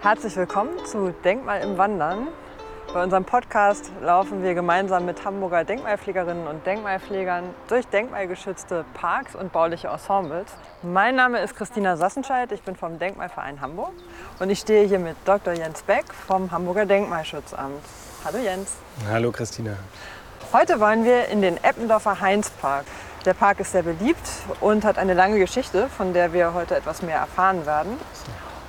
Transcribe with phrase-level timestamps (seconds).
[0.00, 2.28] Herzlich willkommen zu Denkmal im Wandern.
[2.94, 9.50] Bei unserem Podcast laufen wir gemeinsam mit Hamburger Denkmalpflegerinnen und Denkmalpflegern durch denkmalgeschützte Parks und
[9.50, 10.52] bauliche Ensembles.
[10.84, 13.90] Mein Name ist Christina Sassenscheid, ich bin vom Denkmalverein Hamburg
[14.38, 15.52] und ich stehe hier mit Dr.
[15.54, 17.82] Jens Beck vom Hamburger Denkmalschutzamt.
[18.24, 18.76] Hallo Jens.
[19.10, 19.72] Hallo Christina.
[20.52, 22.86] Heute wollen wir in den Eppendorfer Heinzpark.
[23.24, 24.28] Der Park ist sehr beliebt
[24.60, 27.98] und hat eine lange Geschichte, von der wir heute etwas mehr erfahren werden.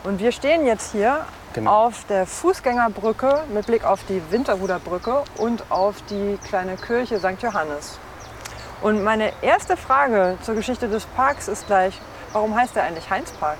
[0.04, 1.88] Und wir stehen jetzt hier genau.
[1.88, 7.42] auf der Fußgängerbrücke mit Blick auf die Winterhuderbrücke und auf die kleine Kirche St.
[7.42, 8.00] Johannes.
[8.82, 12.00] Und meine erste Frage zur Geschichte des Parks ist gleich,
[12.32, 13.58] warum heißt er eigentlich Heinzpark?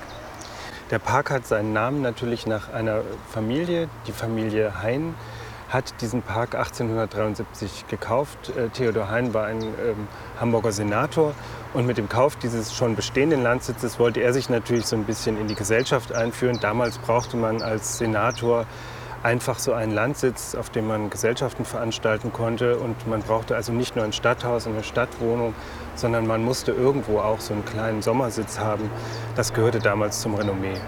[0.90, 5.14] Der Park hat seinen Namen natürlich nach einer Familie, die Familie Hein
[5.68, 8.52] hat diesen Park 1873 gekauft.
[8.56, 10.08] Äh, Theodor Hein war ein ähm,
[10.40, 11.32] Hamburger Senator
[11.72, 15.38] und mit dem Kauf dieses schon bestehenden Landsitzes wollte er sich natürlich so ein bisschen
[15.38, 16.58] in die Gesellschaft einführen.
[16.60, 18.66] Damals brauchte man als Senator
[19.22, 22.78] einfach so einen Landsitz, auf dem man Gesellschaften veranstalten konnte.
[22.78, 25.54] Und man brauchte also nicht nur ein Stadthaus und eine Stadtwohnung,
[25.94, 28.90] sondern man musste irgendwo auch so einen kleinen Sommersitz haben.
[29.36, 30.80] Das gehörte damals zum Renommee.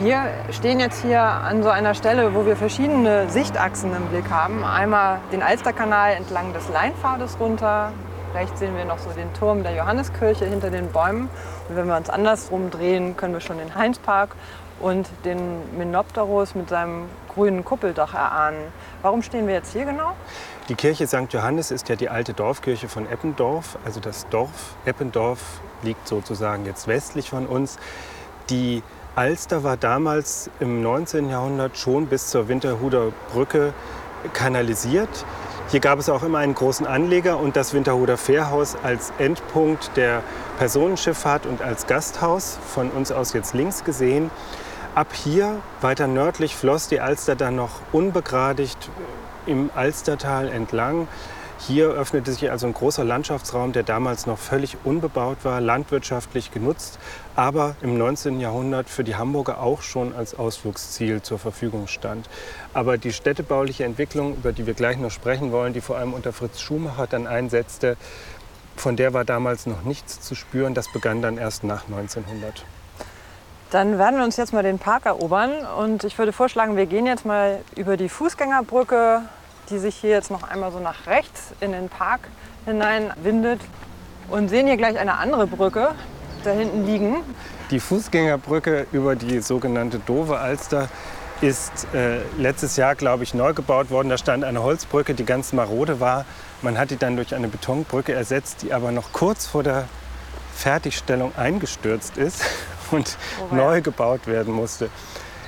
[0.00, 4.64] Wir stehen jetzt hier an so einer Stelle, wo wir verschiedene Sichtachsen im Blick haben.
[4.64, 7.92] Einmal den Alsterkanal entlang des Leinpfades runter.
[8.34, 11.28] Rechts sehen wir noch so den Turm der Johanneskirche hinter den Bäumen.
[11.68, 14.34] Und wenn wir uns andersrum drehen, können wir schon den Heinzpark
[14.80, 18.58] und den Menopteros mit seinem grünen Kuppeldach erahnen.
[19.02, 20.14] Warum stehen wir jetzt hier genau?
[20.68, 21.30] Die Kirche St.
[21.30, 23.78] Johannes ist ja die alte Dorfkirche von Eppendorf.
[23.84, 27.78] Also das Dorf Eppendorf liegt sozusagen jetzt westlich von uns.
[28.48, 28.82] Die
[29.14, 31.28] Alster war damals im 19.
[31.28, 33.74] Jahrhundert schon bis zur Winterhuder Brücke
[34.32, 35.26] kanalisiert.
[35.68, 40.22] Hier gab es auch immer einen großen Anleger und das Winterhuder Fährhaus als Endpunkt der
[40.58, 44.30] Personenschifffahrt und als Gasthaus, von uns aus jetzt links gesehen.
[44.94, 48.90] Ab hier, weiter nördlich, floss die Alster dann noch unbegradigt
[49.46, 51.08] im Alstertal entlang
[51.66, 56.98] hier öffnete sich also ein großer Landschaftsraum, der damals noch völlig unbebaut war, landwirtschaftlich genutzt,
[57.36, 58.40] aber im 19.
[58.40, 62.28] Jahrhundert für die Hamburger auch schon als Ausflugsziel zur Verfügung stand.
[62.74, 66.32] Aber die städtebauliche Entwicklung, über die wir gleich noch sprechen wollen, die vor allem unter
[66.32, 67.96] Fritz Schumacher dann einsetzte,
[68.76, 70.74] von der war damals noch nichts zu spüren.
[70.74, 72.64] Das begann dann erst nach 1900.
[73.70, 77.06] Dann werden wir uns jetzt mal den Park erobern und ich würde vorschlagen, wir gehen
[77.06, 79.22] jetzt mal über die Fußgängerbrücke
[79.70, 82.20] die sich hier jetzt noch einmal so nach rechts in den Park
[82.64, 83.60] hinein windet.
[84.28, 85.94] Und sehen hier gleich eine andere Brücke
[86.44, 87.16] da hinten liegen.
[87.70, 90.88] Die Fußgängerbrücke über die sogenannte Dove Alster
[91.40, 94.08] ist äh, letztes Jahr, glaube ich, neu gebaut worden.
[94.08, 96.24] Da stand eine Holzbrücke, die ganz marode war.
[96.62, 99.88] Man hat die dann durch eine Betonbrücke ersetzt, die aber noch kurz vor der
[100.54, 102.42] Fertigstellung eingestürzt ist
[102.92, 103.16] und
[103.50, 104.88] oh, neu gebaut werden musste.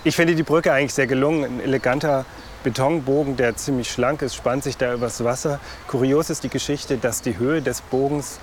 [0.03, 2.25] Ich finde die Brücke eigentlich sehr gelungen, ein eleganter
[2.65, 5.61] Betonbogen, der ziemlich schlank ist, spannt sich da übers Wasser.
[5.87, 8.41] Kurios ist die Geschichte, dass die Höhe des Bogens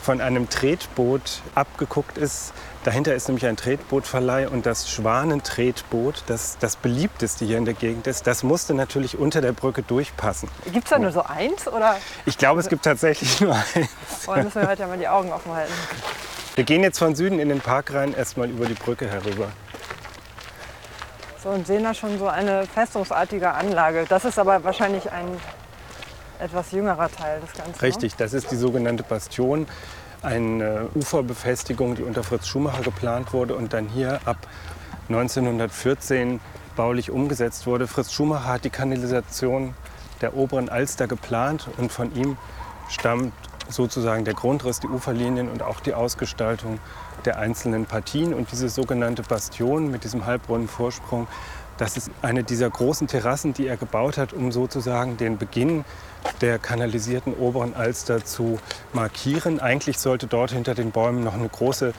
[0.00, 2.52] von einem Tretboot abgeguckt ist.
[2.84, 8.06] Dahinter ist nämlich ein Tretbootverleih und das Schwanentretboot, das das beliebteste hier in der Gegend
[8.06, 10.48] ist, das musste natürlich unter der Brücke durchpassen.
[10.72, 11.68] Gibt es da nur so eins?
[11.68, 11.96] Oder?
[12.24, 13.88] Ich glaube, es gibt tatsächlich nur eins.
[14.26, 15.72] Oh, dann müssen wir heute ja mal die Augen offen halten.
[16.54, 19.48] Wir gehen jetzt von Süden in den Park rein, erstmal über die Brücke herüber.
[21.42, 24.04] So, und sehen da schon so eine festungsartige Anlage.
[24.08, 25.26] Das ist aber wahrscheinlich ein
[26.38, 27.72] etwas jüngerer Teil des Ganzen.
[27.72, 27.82] Ne?
[27.82, 29.66] Richtig, das ist die sogenannte Bastion,
[30.22, 34.36] eine Uferbefestigung, die unter Fritz Schumacher geplant wurde und dann hier ab
[35.08, 36.40] 1914
[36.76, 37.86] baulich umgesetzt wurde.
[37.86, 39.74] Fritz Schumacher hat die Kanalisation
[40.20, 42.36] der oberen Alster geplant und von ihm
[42.90, 43.32] stammt
[43.70, 46.80] sozusagen der Grundriss, die Uferlinien und auch die Ausgestaltung
[47.26, 48.34] der einzelnen Partien.
[48.34, 51.26] Und diese sogenannte Bastion mit diesem halbrunden Vorsprung,
[51.78, 55.84] das ist eine dieser großen Terrassen, die er gebaut hat, um sozusagen den Beginn
[56.42, 58.58] der kanalisierten oberen Alster zu
[58.92, 59.60] markieren.
[59.60, 61.94] Eigentlich sollte dort hinter den Bäumen noch eine große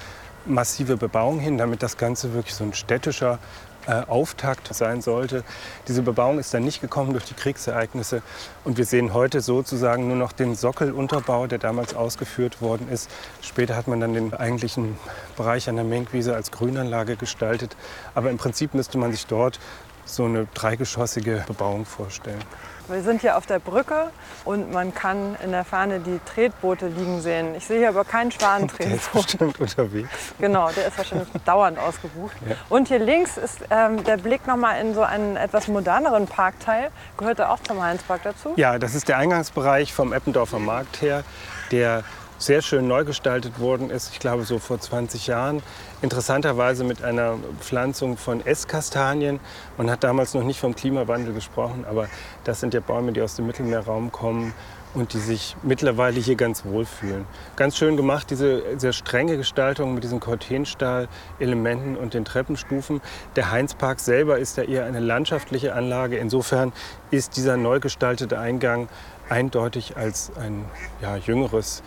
[0.45, 3.39] massive Bebauung hin, damit das Ganze wirklich so ein städtischer
[3.88, 5.44] äh, Auftakt sein sollte.
[5.88, 8.22] Diese Bebauung ist dann nicht gekommen durch die Kriegsereignisse
[8.63, 13.10] und wir sehen heute sozusagen nur noch den Sockelunterbau, der damals ausgeführt worden ist.
[13.42, 14.98] Später hat man dann den eigentlichen
[15.38, 17.75] Bereich an der Menkwiese als Grünanlage gestaltet,
[18.16, 19.60] aber im Prinzip müsste man sich dort
[20.06, 22.42] so eine dreigeschossige Bebauung vorstellen.
[22.91, 24.11] Wir sind hier auf der Brücke
[24.43, 27.55] und man kann in der Ferne die Tretboote liegen sehen.
[27.55, 28.79] Ich sehe hier aber keinen Schwanentretboot.
[28.89, 30.09] Der ist bestimmt unterwegs.
[30.39, 32.35] Genau, der ist wahrscheinlich dauernd ausgebucht.
[32.47, 32.55] Ja.
[32.69, 36.89] Und hier links ist ähm, der Blick nochmal in so einen etwas moderneren Parkteil.
[37.17, 38.53] Gehört er auch zum Heinzpark dazu?
[38.57, 41.23] Ja, das ist der Eingangsbereich vom Eppendorfer Markt her,
[41.71, 42.03] der
[42.41, 45.61] sehr schön neu gestaltet worden ist, ich glaube so vor 20 Jahren.
[46.01, 49.39] Interessanterweise mit einer Pflanzung von Esskastanien.
[49.77, 52.07] Man hat damals noch nicht vom Klimawandel gesprochen, aber
[52.43, 54.53] das sind ja Bäume, die aus dem Mittelmeerraum kommen
[54.93, 57.25] und die sich mittlerweile hier ganz wohl fühlen.
[57.55, 63.01] Ganz schön gemacht, diese sehr strenge Gestaltung mit diesen Cortenstahl-Elementen und den Treppenstufen.
[63.35, 66.17] Der Heinzpark selber ist ja eher eine landschaftliche Anlage.
[66.17, 66.73] Insofern
[67.09, 68.89] ist dieser neu gestaltete Eingang
[69.29, 70.65] eindeutig als ein
[71.01, 71.83] ja, jüngeres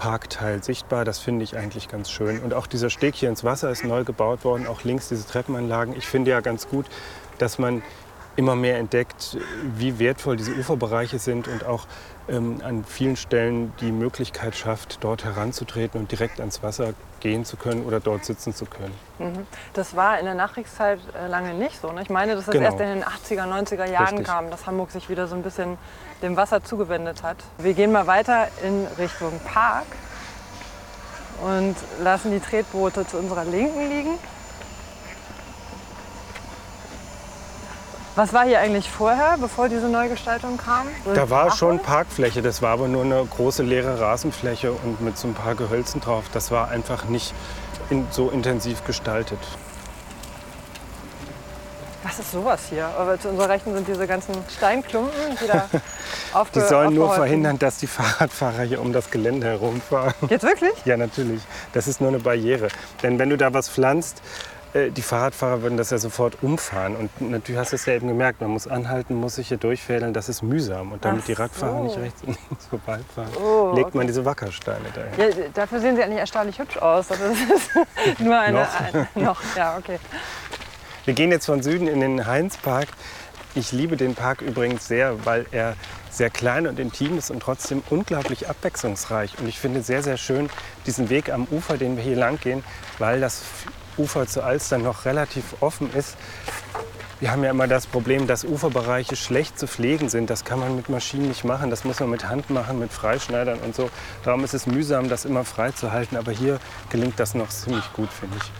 [0.00, 1.04] Parkteil sichtbar.
[1.04, 2.40] Das finde ich eigentlich ganz schön.
[2.40, 5.94] Und auch dieser Steg hier ins Wasser ist neu gebaut worden, auch links diese Treppenanlagen.
[5.94, 6.86] Ich finde ja ganz gut,
[7.36, 7.82] dass man
[8.36, 9.36] immer mehr entdeckt,
[9.76, 11.86] wie wertvoll diese Uferbereiche sind und auch
[12.28, 17.56] ähm, an vielen Stellen die Möglichkeit schafft, dort heranzutreten und direkt ans Wasser gehen zu
[17.56, 18.94] können oder dort sitzen zu können.
[19.18, 19.46] Mhm.
[19.74, 21.92] Das war in der Nachkriegszeit äh, lange nicht so.
[21.92, 22.02] Ne?
[22.02, 22.66] Ich meine, dass das genau.
[22.66, 24.26] erst in den 80er, 90er Jahren Richtig.
[24.26, 25.76] kam, dass Hamburg sich wieder so ein bisschen
[26.22, 27.36] dem Wasser zugewendet hat.
[27.58, 29.86] Wir gehen mal weiter in Richtung Park
[31.42, 34.18] und lassen die Tretboote zu unserer Linken liegen.
[38.20, 40.88] Was war hier eigentlich vorher, bevor diese Neugestaltung kam?
[41.06, 45.16] So da war schon Parkfläche, das war aber nur eine große leere Rasenfläche und mit
[45.16, 46.24] so ein paar Gehölzen drauf.
[46.30, 47.32] Das war einfach nicht
[47.88, 49.38] in, so intensiv gestaltet.
[52.02, 52.88] Was ist sowas hier?
[52.88, 55.70] Aber zu unserer Rechten sind diese ganzen Steinklumpen, die da
[56.34, 60.12] aufge Die sollen nur verhindern, dass die Fahrradfahrer hier um das Gelände herumfahren.
[60.28, 60.74] Jetzt wirklich?
[60.84, 61.40] Ja, natürlich.
[61.72, 62.68] Das ist nur eine Barriere.
[63.02, 64.20] Denn wenn du da was pflanzt,
[64.74, 66.94] die Fahrradfahrer würden das ja sofort umfahren.
[66.94, 70.12] Und natürlich hast du es ja eben gemerkt, man muss anhalten, muss sich hier durchfädeln,
[70.12, 70.92] das ist mühsam.
[70.92, 71.26] Und damit so.
[71.26, 75.12] die Radfahrer nicht rechts und links vorbeifahren, oh, legt man diese Wackersteine dahin.
[75.18, 77.08] Ja, dafür sehen sie eigentlich erstaunlich hübsch aus.
[77.08, 77.40] Das ist
[78.20, 78.80] nur eine, noch.
[78.80, 79.40] Ein, noch.
[79.56, 79.98] Ja, okay.
[81.04, 82.88] Wir gehen jetzt von Süden in den Heinzpark.
[83.56, 85.74] Ich liebe den Park übrigens sehr, weil er
[86.10, 89.38] sehr klein und intim ist und trotzdem unglaublich abwechslungsreich.
[89.40, 90.48] Und ich finde sehr, sehr schön
[90.86, 92.62] diesen Weg am Ufer, den wir hier lang gehen,
[92.98, 93.42] weil das
[93.96, 96.16] Ufer zu Alster noch relativ offen ist.
[97.20, 100.30] Wir haben ja immer das Problem, dass Uferbereiche schlecht zu pflegen sind.
[100.30, 101.68] Das kann man mit Maschinen nicht machen.
[101.68, 103.90] Das muss man mit Hand machen, mit Freischneidern und so.
[104.24, 106.16] Darum ist es mühsam, das immer frei zu halten.
[106.16, 106.58] Aber hier
[106.88, 108.50] gelingt das noch ziemlich gut, finde ich.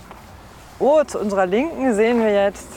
[0.79, 2.69] Oh, zu unserer Linken sehen wir jetzt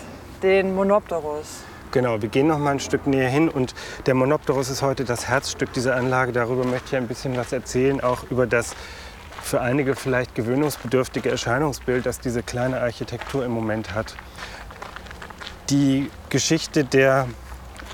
[0.41, 1.63] den Monopterus.
[1.91, 3.75] Genau, wir gehen noch mal ein Stück näher hin und
[4.07, 6.31] der Monopterus ist heute das Herzstück dieser Anlage.
[6.31, 8.73] Darüber möchte ich ein bisschen was erzählen, auch über das
[9.43, 14.15] für einige vielleicht gewöhnungsbedürftige Erscheinungsbild, das diese kleine Architektur im Moment hat.
[15.69, 17.27] Die Geschichte der,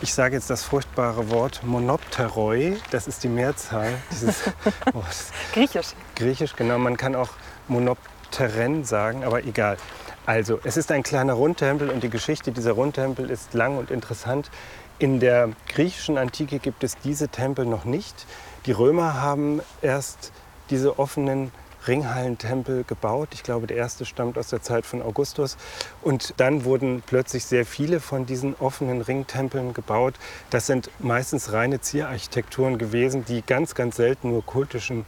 [0.02, 4.44] ich sage jetzt das furchtbare Wort Monopteroi, das ist die Mehrzahl dieses
[4.94, 5.32] Wortes.
[5.54, 5.88] Griechisch.
[6.16, 6.78] Griechisch, genau.
[6.78, 7.30] Man kann auch
[7.68, 9.78] Monopteren sagen, aber egal.
[10.26, 14.52] Also, es ist ein kleiner Rundtempel und die Geschichte dieser Rundtempel ist lang und interessant.
[15.00, 18.28] In der griechischen Antike gibt es diese Tempel noch nicht.
[18.66, 20.32] Die Römer haben erst
[20.70, 21.52] diese offenen
[21.88, 23.30] Ringhallentempel gebaut.
[23.34, 25.58] Ich glaube, der erste stammt aus der Zeit von Augustus.
[26.02, 30.16] Und dann wurden plötzlich sehr viele von diesen offenen Ringtempeln gebaut.
[30.50, 35.06] Das sind meistens reine Zierarchitekturen gewesen, die ganz, ganz selten nur kultischen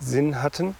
[0.00, 0.74] Sinn hatten.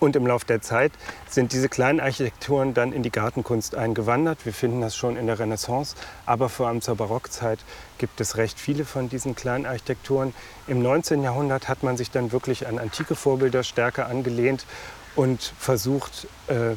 [0.00, 0.92] Und im Laufe der Zeit
[1.28, 4.44] sind diese kleinen Architekturen dann in die Gartenkunst eingewandert.
[4.44, 7.58] Wir finden das schon in der Renaissance, aber vor allem zur Barockzeit
[7.98, 10.34] gibt es recht viele von diesen kleinen Architekturen.
[10.68, 11.22] Im 19.
[11.22, 14.66] Jahrhundert hat man sich dann wirklich an antike Vorbilder stärker angelehnt
[15.16, 16.76] und versucht, äh,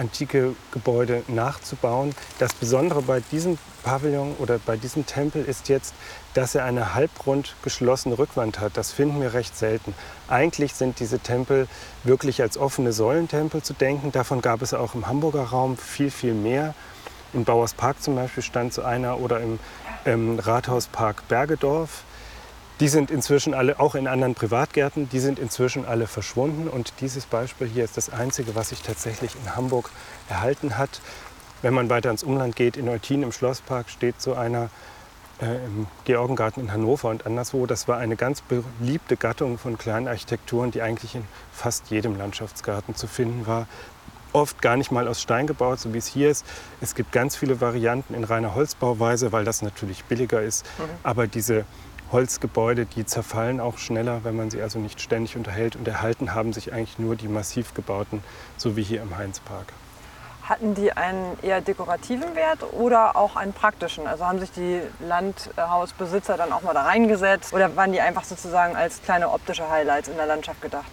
[0.00, 2.14] antike Gebäude nachzubauen.
[2.38, 5.94] Das Besondere bei diesem Pavillon oder bei diesem Tempel ist jetzt,
[6.34, 8.76] dass er eine halbrund geschlossene Rückwand hat.
[8.76, 9.94] Das finden wir recht selten.
[10.28, 11.68] Eigentlich sind diese Tempel
[12.04, 14.12] wirklich als offene Säulentempel zu denken.
[14.12, 16.74] Davon gab es auch im Hamburger Raum viel, viel mehr.
[17.32, 19.58] Im Bauers Park zum Beispiel stand so einer oder im,
[20.04, 22.02] im Rathauspark Bergedorf.
[22.80, 26.66] Die sind inzwischen alle, auch in anderen Privatgärten, die sind inzwischen alle verschwunden.
[26.66, 29.90] Und dieses Beispiel hier ist das einzige, was sich tatsächlich in Hamburg
[30.30, 31.02] erhalten hat.
[31.60, 34.70] Wenn man weiter ins Umland geht, in Eutin im Schlosspark steht so einer
[35.42, 37.66] äh, im Georgengarten in Hannover und anderswo.
[37.66, 42.94] Das war eine ganz beliebte Gattung von kleinen Architekturen, die eigentlich in fast jedem Landschaftsgarten
[42.94, 43.66] zu finden war.
[44.32, 46.46] Oft gar nicht mal aus Stein gebaut, so wie es hier ist.
[46.80, 50.64] Es gibt ganz viele Varianten in reiner Holzbauweise, weil das natürlich billiger ist.
[50.78, 50.84] Mhm.
[51.02, 51.64] Aber diese
[52.12, 55.76] Holzgebäude, die zerfallen auch schneller, wenn man sie also nicht ständig unterhält.
[55.76, 58.22] Und erhalten haben sich eigentlich nur die massiv gebauten,
[58.56, 59.72] so wie hier im Heinzpark.
[60.42, 64.08] Hatten die einen eher dekorativen Wert oder auch einen praktischen?
[64.08, 68.74] Also haben sich die Landhausbesitzer dann auch mal da reingesetzt oder waren die einfach sozusagen
[68.74, 70.90] als kleine optische Highlights in der Landschaft gedacht?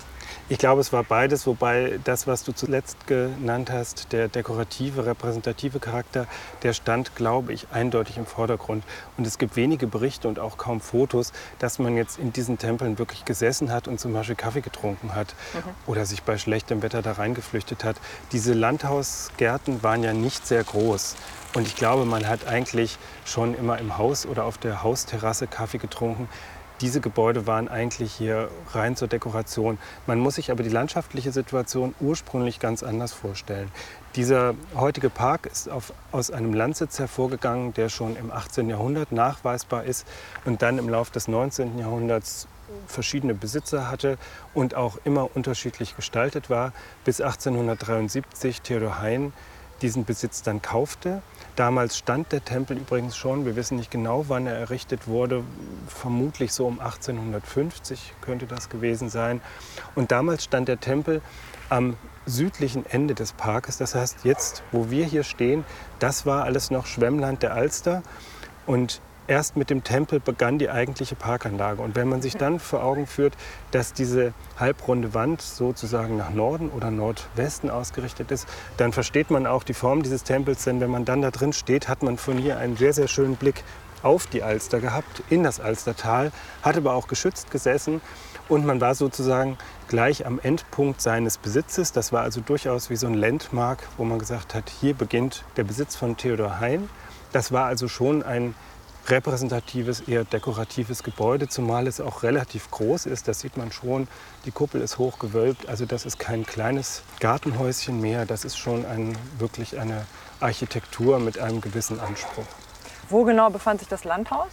[0.49, 5.79] Ich glaube, es war beides, wobei das, was du zuletzt genannt hast, der dekorative, repräsentative
[5.79, 6.25] Charakter,
[6.63, 8.85] der stand, glaube ich, eindeutig im Vordergrund.
[9.17, 12.97] Und es gibt wenige Berichte und auch kaum Fotos, dass man jetzt in diesen Tempeln
[12.97, 15.69] wirklich gesessen hat und zum Beispiel Kaffee getrunken hat mhm.
[15.85, 17.97] oder sich bei schlechtem Wetter da reingeflüchtet hat.
[18.31, 21.17] Diese Landhausgärten waren ja nicht sehr groß.
[21.55, 25.77] Und ich glaube, man hat eigentlich schon immer im Haus oder auf der Hausterrasse Kaffee
[25.77, 26.29] getrunken.
[26.81, 29.79] Diese Gebäude waren eigentlich hier rein zur Dekoration.
[30.05, 33.71] Man muss sich aber die landschaftliche Situation ursprünglich ganz anders vorstellen.
[34.15, 38.69] Dieser heutige Park ist auf, aus einem Landsitz hervorgegangen, der schon im 18.
[38.69, 40.05] Jahrhundert nachweisbar ist
[40.45, 41.79] und dann im Laufe des 19.
[41.79, 42.47] Jahrhunderts
[42.85, 44.17] verschiedene Besitzer hatte
[44.53, 46.73] und auch immer unterschiedlich gestaltet war,
[47.05, 49.33] bis 1873 Theodor Hein
[49.81, 51.21] diesen Besitz dann kaufte.
[51.57, 55.43] Damals stand der Tempel übrigens schon, wir wissen nicht genau, wann er errichtet wurde,
[55.87, 59.41] vermutlich so um 1850 könnte das gewesen sein.
[59.95, 61.19] Und damals stand der Tempel
[61.69, 61.97] am
[62.27, 63.79] südlichen Ende des Parkes.
[63.79, 65.65] Das heißt, jetzt, wo wir hier stehen,
[65.97, 68.03] das war alles noch Schwemmland der Alster.
[68.67, 71.81] Und erst mit dem Tempel begann die eigentliche Parkanlage.
[71.81, 73.33] Und wenn man sich dann vor Augen führt,
[73.71, 79.63] dass diese halbrunde Wand sozusagen nach Norden oder Nordwesten ausgerichtet ist, dann versteht man auch
[79.63, 80.63] die Form dieses Tempels.
[80.63, 83.35] Denn wenn man dann da drin steht, hat man von hier einen sehr, sehr schönen
[83.35, 83.63] Blick
[84.03, 86.31] auf die Alster gehabt, in das Alstertal,
[86.61, 88.01] hat aber auch geschützt gesessen
[88.47, 89.57] und man war sozusagen
[89.87, 91.91] gleich am Endpunkt seines Besitzes.
[91.91, 95.63] Das war also durchaus wie so ein Landmark, wo man gesagt hat, hier beginnt der
[95.63, 96.89] Besitz von Theodor Hein.
[97.33, 98.55] Das war also schon ein
[99.09, 103.27] repräsentatives, eher dekoratives Gebäude, zumal es auch relativ groß ist.
[103.27, 104.07] Das sieht man schon.
[104.45, 105.69] Die Kuppel ist hoch gewölbt.
[105.69, 108.25] Also das ist kein kleines Gartenhäuschen mehr.
[108.25, 110.05] Das ist schon ein, wirklich eine
[110.39, 112.45] Architektur mit einem gewissen Anspruch.
[113.09, 114.49] Wo genau befand sich das Landhaus?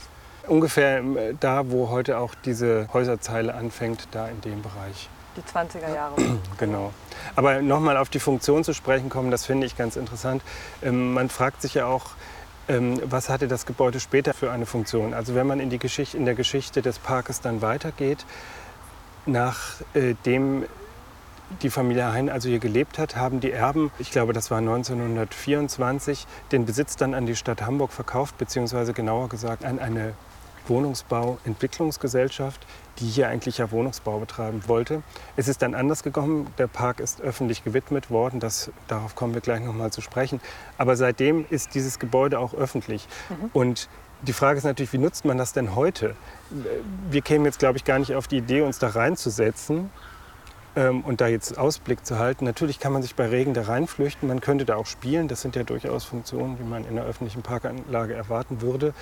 [0.46, 5.08] Ungefähr äh, da, wo heute auch diese Häuserzeile anfängt, da in dem Bereich.
[5.36, 6.14] Die 20er Jahre.
[6.58, 6.92] Genau.
[7.34, 10.42] Aber nochmal auf die Funktion zu sprechen kommen, das finde ich ganz interessant.
[10.82, 12.10] Ähm, man fragt sich ja auch,
[12.68, 15.14] ähm, was hatte das Gebäude später für eine Funktion?
[15.14, 18.24] Also wenn man in, die Geschichte, in der Geschichte des Parkes dann weitergeht,
[19.26, 20.66] nachdem äh,
[21.62, 26.26] die Familie Hein also hier gelebt hat, haben die Erben, ich glaube das war 1924,
[26.52, 30.14] den Besitz dann an die Stadt Hamburg verkauft, beziehungsweise genauer gesagt an eine
[30.68, 32.66] Wohnungsbauentwicklungsgesellschaft,
[32.98, 35.02] die hier eigentlich ja Wohnungsbau betreiben wollte.
[35.36, 36.46] Es ist dann anders gekommen.
[36.58, 38.40] Der Park ist öffentlich gewidmet worden.
[38.40, 40.40] Das, darauf kommen wir gleich noch mal zu sprechen.
[40.78, 43.06] Aber seitdem ist dieses Gebäude auch öffentlich.
[43.28, 43.50] Mhm.
[43.52, 43.88] Und
[44.22, 46.14] die Frage ist natürlich, wie nutzt man das denn heute?
[47.10, 49.90] Wir kämen jetzt, glaube ich, gar nicht auf die Idee, uns da reinzusetzen
[50.76, 52.44] ähm, und da jetzt Ausblick zu halten.
[52.44, 54.28] Natürlich kann man sich bei Regen da reinflüchten.
[54.28, 55.28] Man könnte da auch spielen.
[55.28, 58.94] Das sind ja durchaus Funktionen, wie man in einer öffentlichen Parkanlage erwarten würde.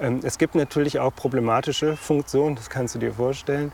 [0.00, 3.72] Ähm, es gibt natürlich auch problematische Funktionen, das kannst du dir vorstellen.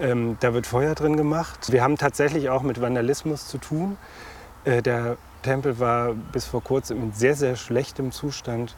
[0.00, 1.70] Ähm, da wird Feuer drin gemacht.
[1.70, 3.98] Wir haben tatsächlich auch mit Vandalismus zu tun.
[4.64, 8.74] Äh, der Tempel war bis vor kurzem in sehr, sehr schlechtem Zustand,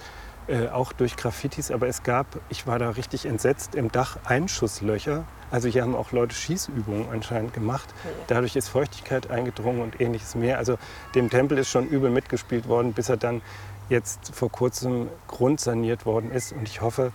[0.46, 1.70] äh, auch durch Graffitis.
[1.70, 5.24] Aber es gab, ich war da richtig entsetzt, im Dach Einschusslöcher.
[5.50, 7.88] Also hier haben auch Leute Schießübungen anscheinend gemacht.
[8.26, 10.58] Dadurch ist Feuchtigkeit eingedrungen und ähnliches mehr.
[10.58, 10.78] Also
[11.14, 13.40] dem Tempel ist schon übel mitgespielt worden, bis er dann
[13.88, 16.52] jetzt vor kurzem grundsaniert worden ist.
[16.52, 17.12] Und ich hoffe,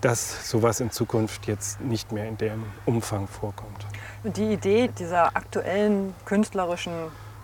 [0.00, 3.86] dass sowas in Zukunft jetzt nicht mehr in dem Umfang vorkommt.
[4.24, 6.92] Die Idee dieser aktuellen künstlerischen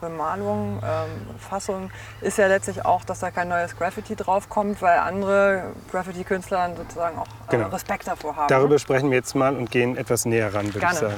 [0.01, 1.91] Bemalung, ähm, Fassung
[2.21, 7.27] ist ja letztlich auch, dass da kein neues Graffiti draufkommt, weil andere Graffiti-Künstler sozusagen auch
[7.27, 7.69] äh, genau.
[7.69, 8.49] Respekt davor haben.
[8.49, 11.17] Darüber sprechen wir jetzt mal und gehen etwas näher ran, würde ich sagen.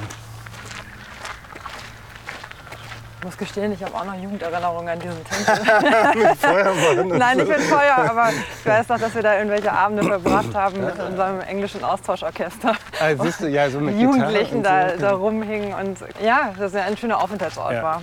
[3.21, 6.37] Ich muss gestehen, ich habe auch noch Jugenderinnerungen an diesen Tempel.
[6.37, 10.55] Feuermann Nein, nicht mit Feuer, aber ich weiß noch, dass wir da irgendwelche Abende verbracht
[10.55, 12.73] haben mit unserem englischen Austauschorchester.
[12.99, 16.97] Ah, siehst du, ja, so mit Jugendlichen da, da rumhingen und ja, das ja ein
[16.97, 17.83] schöner Aufenthaltsort ja.
[17.83, 18.03] war.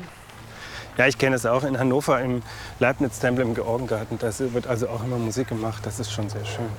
[0.98, 2.44] Ja, ich kenne es auch in Hannover im
[2.78, 4.20] Leibniz-Tempel im Georgengarten.
[4.20, 5.84] Da wird also auch immer Musik gemacht.
[5.84, 6.70] Das ist schon sehr schön.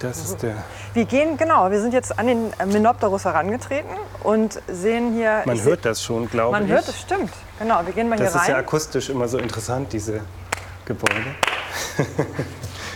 [0.00, 0.56] Das ist der.
[0.92, 3.90] Wir gehen, genau, wir sind jetzt an den Menopterus herangetreten
[4.22, 5.42] und sehen hier.
[5.46, 6.62] Man hört das schon, glaube ich.
[6.62, 7.32] Man hört es, stimmt.
[7.58, 8.34] Genau, wir gehen mal das hier rein.
[8.34, 10.20] Das ist ja akustisch immer so interessant, diese
[10.84, 11.34] Gebäude.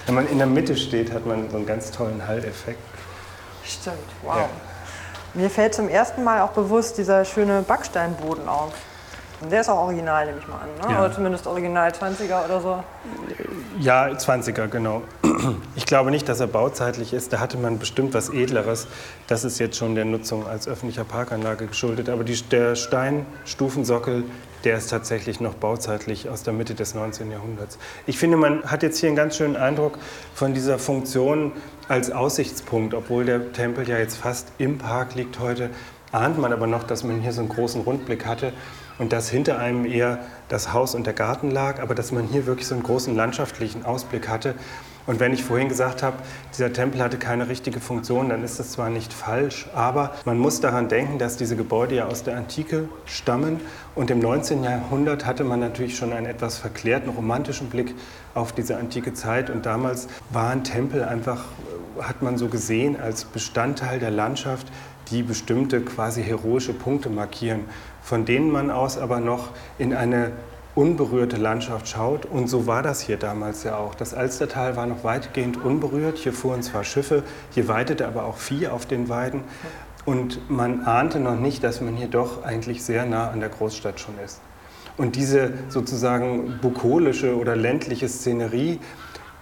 [0.07, 2.81] Wenn man in der Mitte steht, hat man so einen ganz tollen Halleffekt.
[3.65, 4.37] Stimmt, wow.
[4.37, 4.49] Ja.
[5.35, 8.73] Mir fällt zum ersten Mal auch bewusst dieser schöne Backsteinboden auf.
[9.41, 10.69] Der ist auch original, nehme ich mal an.
[10.81, 10.95] Ne?
[10.95, 10.99] Ja.
[11.01, 12.83] Oder zumindest original 20er oder so.
[13.79, 15.03] Ja, 20er, genau.
[15.77, 17.33] Ich glaube nicht, dass er bauzeitlich ist.
[17.33, 18.89] Da hatte man bestimmt was Edleres.
[19.29, 22.09] Das ist jetzt schon der Nutzung als öffentlicher Parkanlage geschuldet.
[22.09, 24.25] Aber die, der Steinstufensockel,
[24.65, 27.31] der ist tatsächlich noch bauzeitlich aus der Mitte des 19.
[27.31, 27.79] Jahrhunderts.
[28.07, 29.99] Ich finde, man hat jetzt hier einen ganz schönen Eindruck
[30.35, 31.53] von dieser Funktion
[31.89, 35.71] als Aussichtspunkt, obwohl der Tempel ja jetzt fast im Park liegt heute
[36.13, 38.53] ahnt man aber noch, dass man hier so einen großen Rundblick hatte
[38.99, 42.47] und dass hinter einem eher das Haus und der Garten lag, aber dass man hier
[42.47, 44.55] wirklich so einen großen landschaftlichen Ausblick hatte.
[45.07, 46.19] Und wenn ich vorhin gesagt habe,
[46.53, 50.61] dieser Tempel hatte keine richtige Funktion, dann ist das zwar nicht falsch, aber man muss
[50.61, 53.59] daran denken, dass diese Gebäude ja aus der Antike stammen.
[53.95, 54.63] Und im 19.
[54.63, 57.95] Jahrhundert hatte man natürlich schon einen etwas verklärten romantischen Blick
[58.35, 59.49] auf diese antike Zeit.
[59.49, 61.47] Und damals waren Tempel einfach,
[61.99, 64.67] hat man so gesehen, als Bestandteil der Landschaft,
[65.11, 67.65] die bestimmte quasi heroische Punkte markieren,
[68.09, 70.33] von denen man aus aber noch in eine
[70.75, 72.25] unberührte Landschaft schaut.
[72.25, 73.95] Und so war das hier damals ja auch.
[73.95, 76.17] Das Alstertal war noch weitgehend unberührt.
[76.17, 79.43] Hier fuhren zwar Schiffe, hier weidete aber auch Vieh auf den Weiden.
[80.07, 84.01] Und man ahnte noch nicht, dass man hier doch eigentlich sehr nah an der Großstadt
[84.01, 84.41] schon ist.
[84.97, 88.81] Und diese sozusagen bukolische oder ländliche Szenerie,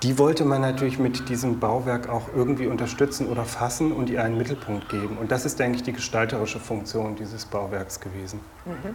[0.06, 4.38] die wollte man natürlich mit diesem Bauwerk auch irgendwie unterstützen oder fassen und ihr einen
[4.38, 5.18] Mittelpunkt geben.
[5.18, 8.38] Und das ist, denke ich, die gestalterische Funktion dieses Bauwerks gewesen.
[8.66, 8.94] Mhm.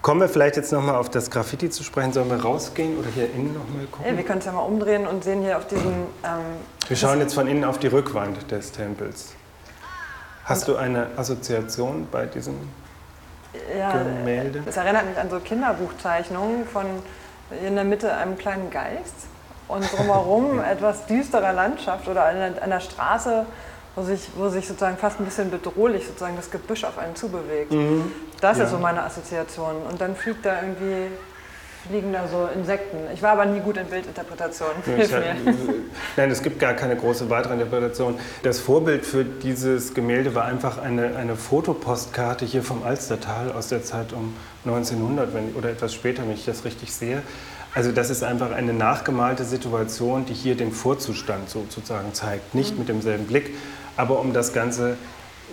[0.00, 2.14] Kommen wir vielleicht jetzt nochmal auf das Graffiti zu sprechen.
[2.14, 4.10] Sollen wir rausgehen oder hier innen nochmal gucken?
[4.10, 5.92] Ja, wir können es ja mal umdrehen und sehen hier auf diesen.
[5.92, 6.40] Ähm,
[6.88, 9.34] wir schauen jetzt von innen auf die Rückwand des Tempels.
[10.46, 12.54] Hast du eine Assoziation bei diesem
[13.78, 14.62] ja, Gemälde?
[14.64, 16.86] Es erinnert mich an so Kinderbuchzeichnungen von
[17.62, 19.26] in der Mitte einem kleinen Geist
[19.68, 23.46] und drumherum etwas düsterer Landschaft oder an einer Straße
[23.96, 27.72] wo sich, wo sich sozusagen fast ein bisschen bedrohlich sozusagen das Gebüsch auf einen zubewegt.
[27.72, 28.10] Mhm.
[28.40, 28.64] Das ja.
[28.64, 29.76] ist so meine Assoziation.
[29.88, 31.12] Und dann fliegt da irgendwie
[31.86, 32.96] fliegen da so Insekten.
[33.12, 34.70] Ich war aber nie gut in Bildinterpretation.
[34.84, 35.36] Hilf mir.
[36.16, 38.18] Nein, es gibt gar keine große weitere Interpretation.
[38.42, 43.84] Das Vorbild für dieses Gemälde war einfach eine, eine Fotopostkarte hier vom Alstertal aus der
[43.84, 47.22] Zeit um 1900 wenn, oder etwas später, wenn ich das richtig sehe.
[47.74, 52.54] Also das ist einfach eine nachgemalte Situation, die hier den Vorzustand sozusagen zeigt.
[52.54, 52.78] Nicht mhm.
[52.78, 53.54] mit demselben Blick,
[53.96, 54.96] aber um das Ganze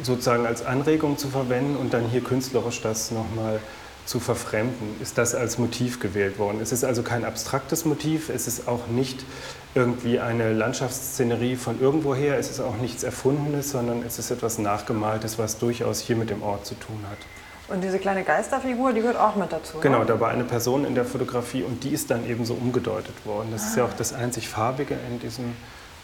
[0.03, 3.59] sozusagen als Anregung zu verwenden und dann hier künstlerisch das nochmal
[4.05, 6.59] zu verfremden, ist das als Motiv gewählt worden.
[6.61, 9.23] Es ist also kein abstraktes Motiv, es ist auch nicht
[9.75, 15.37] irgendwie eine Landschaftsszenerie von irgendwoher, es ist auch nichts Erfundenes, sondern es ist etwas Nachgemaltes,
[15.37, 17.19] was durchaus hier mit dem Ort zu tun hat.
[17.71, 19.79] Und diese kleine Geisterfigur, die gehört auch mit dazu.
[19.79, 20.05] Genau, oder?
[20.05, 23.49] da war eine Person in der Fotografie und die ist dann eben so umgedeutet worden.
[23.51, 23.67] Das ah.
[23.67, 25.45] ist ja auch das einzig Farbige in diesem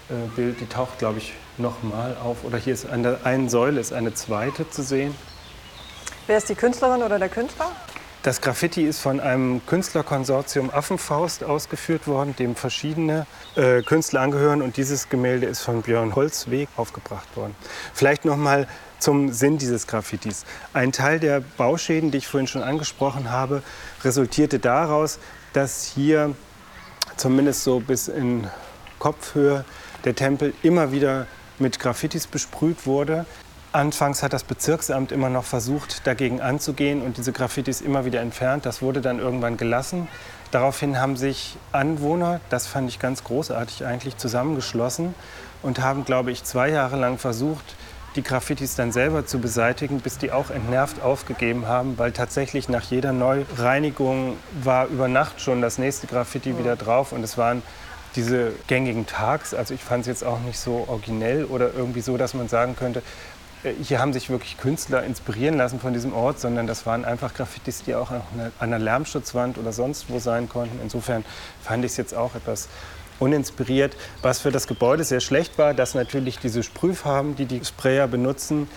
[0.09, 2.45] äh, Bild, die taucht, glaube ich, nochmal auf.
[2.45, 5.13] Oder hier ist an der einen Säule ist eine zweite zu sehen.
[6.27, 7.71] Wer ist die Künstlerin oder der Künstler?
[8.23, 13.25] Das Graffiti ist von einem Künstlerkonsortium Affenfaust ausgeführt worden, dem verschiedene
[13.55, 14.61] äh, Künstler angehören.
[14.61, 17.55] Und dieses Gemälde ist von Björn Holzweg aufgebracht worden.
[17.93, 18.67] Vielleicht noch mal
[18.99, 20.45] zum Sinn dieses Graffitis.
[20.73, 23.61] Ein Teil der Bauschäden, die ich vorhin schon angesprochen habe,
[24.03, 25.19] resultierte daraus,
[25.53, 26.35] dass hier
[27.15, 28.47] zumindest so bis in
[28.99, 29.65] Kopfhöhe
[30.03, 31.27] der Tempel immer wieder
[31.59, 33.25] mit Graffitis besprüht wurde.
[33.71, 38.65] Anfangs hat das Bezirksamt immer noch versucht, dagegen anzugehen und diese Graffitis immer wieder entfernt.
[38.65, 40.07] Das wurde dann irgendwann gelassen.
[40.51, 45.13] Daraufhin haben sich Anwohner, das fand ich ganz großartig eigentlich, zusammengeschlossen
[45.61, 47.75] und haben, glaube ich, zwei Jahre lang versucht,
[48.17, 52.83] die Graffitis dann selber zu beseitigen, bis die auch entnervt aufgegeben haben, weil tatsächlich nach
[52.83, 57.61] jeder Neureinigung war über Nacht schon das nächste Graffiti wieder drauf und es waren
[58.15, 59.53] diese gängigen Tags.
[59.53, 62.75] Also ich fand es jetzt auch nicht so originell oder irgendwie so, dass man sagen
[62.75, 63.03] könnte,
[63.63, 67.35] äh, hier haben sich wirklich Künstler inspirieren lassen von diesem Ort, sondern das waren einfach
[67.35, 70.79] Graffitis, die auch an einer Lärmschutzwand oder sonst wo sein konnten.
[70.81, 71.23] Insofern
[71.61, 72.67] fand ich es jetzt auch etwas
[73.19, 73.95] uninspiriert.
[74.21, 78.67] Was für das Gebäude sehr schlecht war, dass natürlich diese Sprühfarben, die die Sprayer benutzen,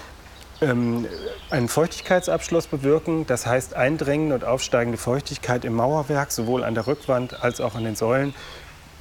[0.61, 1.07] ähm,
[1.50, 3.26] einen Feuchtigkeitsabschluss bewirken.
[3.26, 7.85] Das heißt, eindringende und aufsteigende Feuchtigkeit im Mauerwerk, sowohl an der Rückwand als auch an
[7.85, 8.35] den Säulen,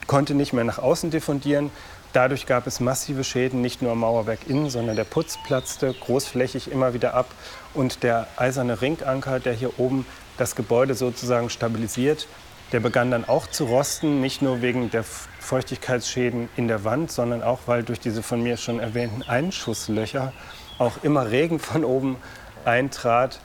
[0.08, 1.72] konnte nicht mehr nach außen diffundieren.
[2.14, 6.72] Dadurch gab es massive Schäden, nicht nur am Mauerwerk innen, sondern der Putz platzte großflächig
[6.72, 7.28] immer wieder ab
[7.76, 12.28] und der eiserne Ringanker, der hier oben das Gebäude sozusagen stabilisiert,
[12.72, 15.04] der begann dann auch zu rosten, nicht nur wegen der
[15.40, 20.34] Feuchtigkeitsschäden in der Wand, sondern auch, weil durch diese von mir schon erwähnten Einschusslöcher
[20.78, 22.18] auch immer Regen von oben
[22.66, 23.40] eintrat.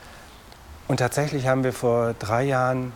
[0.88, 2.92] Und tatsächlich haben wir vor drei Jahren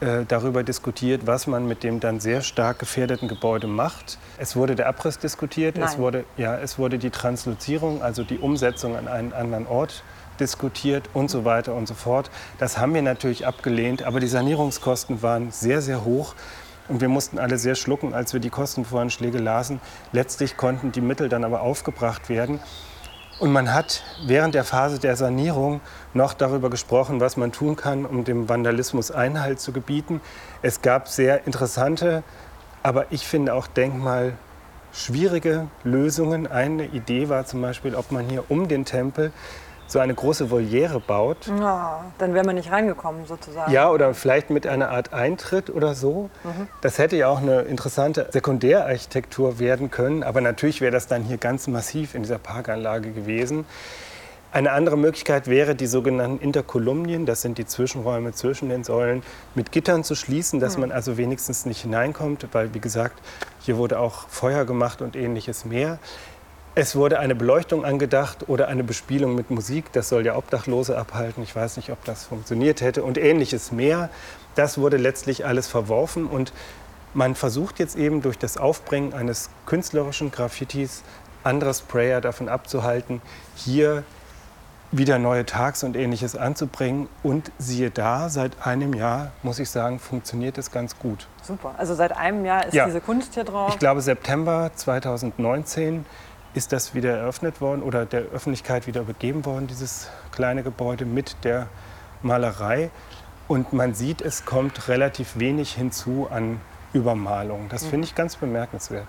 [0.00, 4.18] äh, darüber diskutiert, was man mit dem dann sehr stark gefährdeten Gebäude macht.
[4.36, 8.96] Es wurde der Abriss diskutiert, es wurde, ja, es wurde die Translozierung, also die Umsetzung
[8.96, 10.02] an einen anderen Ort
[10.40, 12.30] diskutiert und so weiter und so fort.
[12.58, 16.34] Das haben wir natürlich abgelehnt, aber die Sanierungskosten waren sehr, sehr hoch.
[16.92, 19.80] Und wir mussten alle sehr schlucken, als wir die Kostenvoranschläge lasen.
[20.12, 22.60] Letztlich konnten die Mittel dann aber aufgebracht werden.
[23.38, 25.80] Und man hat während der Phase der Sanierung
[26.12, 30.20] noch darüber gesprochen, was man tun kann, um dem Vandalismus Einhalt zu gebieten.
[30.60, 32.22] Es gab sehr interessante,
[32.82, 34.34] aber ich finde auch Denkmal
[34.92, 36.46] schwierige Lösungen.
[36.46, 39.32] Eine Idee war zum Beispiel, ob man hier um den Tempel
[39.92, 41.48] so eine große Voliere baut.
[41.60, 43.70] Ja, dann wäre man nicht reingekommen sozusagen.
[43.70, 46.30] Ja, oder vielleicht mit einer Art Eintritt oder so.
[46.44, 46.66] Mhm.
[46.80, 50.22] Das hätte ja auch eine interessante Sekundärarchitektur werden können.
[50.22, 53.66] Aber natürlich wäre das dann hier ganz massiv in dieser Parkanlage gewesen.
[54.50, 59.22] Eine andere Möglichkeit wäre, die sogenannten Interkolumnien, das sind die Zwischenräume zwischen den Säulen,
[59.54, 63.18] mit Gittern zu schließen, dass man also wenigstens nicht hineinkommt, weil, wie gesagt,
[63.60, 65.98] hier wurde auch Feuer gemacht und ähnliches mehr.
[66.74, 69.92] Es wurde eine Beleuchtung angedacht oder eine Bespielung mit Musik.
[69.92, 71.42] Das soll ja Obdachlose abhalten.
[71.42, 74.08] Ich weiß nicht, ob das funktioniert hätte und ähnliches mehr.
[74.54, 76.54] Das wurde letztlich alles verworfen und
[77.12, 81.02] man versucht jetzt eben durch das Aufbringen eines künstlerischen Graffitis
[81.44, 83.20] andere Sprayer davon abzuhalten,
[83.54, 84.02] hier
[84.92, 87.08] wieder neue Tags und ähnliches anzubringen.
[87.22, 91.26] Und siehe da, seit einem Jahr, muss ich sagen, funktioniert es ganz gut.
[91.42, 91.74] Super.
[91.76, 92.86] Also seit einem Jahr ist ja.
[92.86, 93.72] diese Kunst hier drauf?
[93.72, 96.06] Ich glaube, September 2019
[96.54, 101.36] ist das wieder eröffnet worden oder der Öffentlichkeit wieder übergeben worden, dieses kleine Gebäude mit
[101.44, 101.68] der
[102.22, 102.90] Malerei.
[103.48, 106.60] Und man sieht, es kommt relativ wenig hinzu an
[106.92, 107.68] Übermalung.
[107.68, 107.90] Das mhm.
[107.90, 109.08] finde ich ganz bemerkenswert.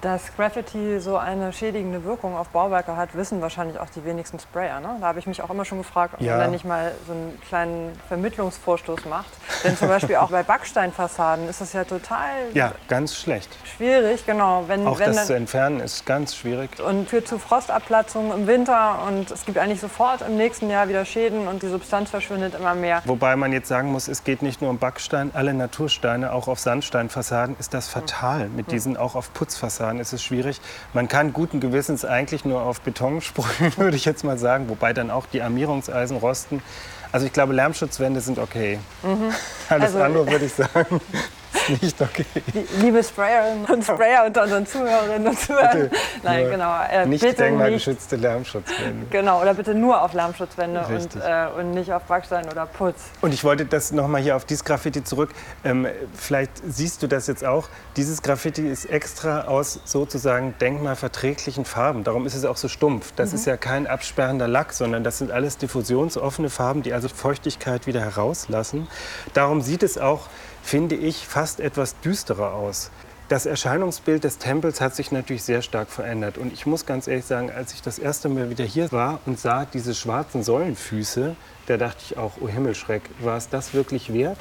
[0.00, 4.78] Dass Graffiti so eine schädigende Wirkung auf Bauwerke hat, wissen wahrscheinlich auch die wenigsten Sprayer.
[4.78, 4.96] Ne?
[5.00, 6.36] Da habe ich mich auch immer schon gefragt, ob ja.
[6.36, 9.30] man da nicht mal so einen kleinen Vermittlungsvorstoß macht.
[9.64, 13.50] Denn zum Beispiel auch bei Backsteinfassaden ist das ja total ja, ganz schlecht.
[13.76, 14.24] schwierig.
[14.24, 16.78] Genau, wenn, auch wenn das zu entfernen ist ganz schwierig.
[16.80, 21.04] Und führt zu Frostabplatzungen im Winter und es gibt eigentlich sofort im nächsten Jahr wieder
[21.04, 23.02] Schäden und die Substanz verschwindet immer mehr.
[23.04, 26.60] Wobei man jetzt sagen muss, es geht nicht nur um Backstein, alle Natursteine, auch auf
[26.60, 28.48] Sandsteinfassaden ist das fatal.
[28.48, 30.60] Mit diesen auch auf Putzfassaden fahren, ist es schwierig.
[30.92, 34.92] Man kann guten Gewissens eigentlich nur auf Beton sprühen, würde ich jetzt mal sagen, wobei
[34.92, 36.62] dann auch die Armierungseisen rosten.
[37.10, 38.78] Also ich glaube, Lärmschutzwände sind okay.
[39.02, 39.32] Mhm.
[39.70, 41.00] Alles also, andere würde ich sagen,
[41.82, 42.24] nicht okay.
[42.80, 45.90] Liebe Sprayerinnen und Sprayer unter unseren Zuhörerinnen und Zuhörern.
[46.22, 46.74] Nein, genau.
[46.90, 49.06] Äh, nicht denkmalgeschützte Lärmschutzwände.
[49.10, 52.96] Genau, oder bitte nur auf Lärmschutzwände und, äh, und nicht auf Backstein oder Putz.
[53.20, 55.30] Und ich wollte das nochmal hier auf dieses Graffiti zurück.
[55.64, 57.68] Ähm, vielleicht siehst du das jetzt auch.
[57.96, 62.04] Dieses Graffiti ist extra aus sozusagen denkmalverträglichen Farben.
[62.04, 63.12] Darum ist es auch so stumpf.
[63.16, 63.36] Das mhm.
[63.36, 68.00] ist ja kein absperrender Lack, sondern das sind alles diffusionsoffene Farben, die also Feuchtigkeit wieder
[68.00, 68.88] herauslassen.
[69.34, 70.28] Darum sieht es auch
[70.68, 72.90] finde ich, fast etwas düsterer aus.
[73.30, 76.36] Das Erscheinungsbild des Tempels hat sich natürlich sehr stark verändert.
[76.36, 79.40] Und ich muss ganz ehrlich sagen, als ich das erste Mal wieder hier war und
[79.40, 81.36] sah diese schwarzen Säulenfüße,
[81.68, 84.36] da dachte ich auch, oh Himmelschreck, war es das wirklich wert?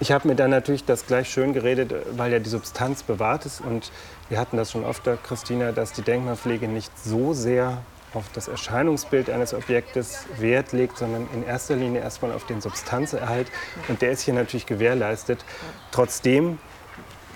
[0.00, 3.60] Ich habe mir dann natürlich das gleich schön geredet, weil ja die Substanz bewahrt ist.
[3.60, 3.92] Und
[4.30, 7.82] wir hatten das schon oft, Christina, dass die Denkmalpflege nicht so sehr
[8.14, 13.48] auf das Erscheinungsbild eines Objektes Wert legt, sondern in erster Linie erstmal auf den Substanzerhalt.
[13.88, 15.44] Und der ist hier natürlich gewährleistet.
[15.90, 16.58] Trotzdem,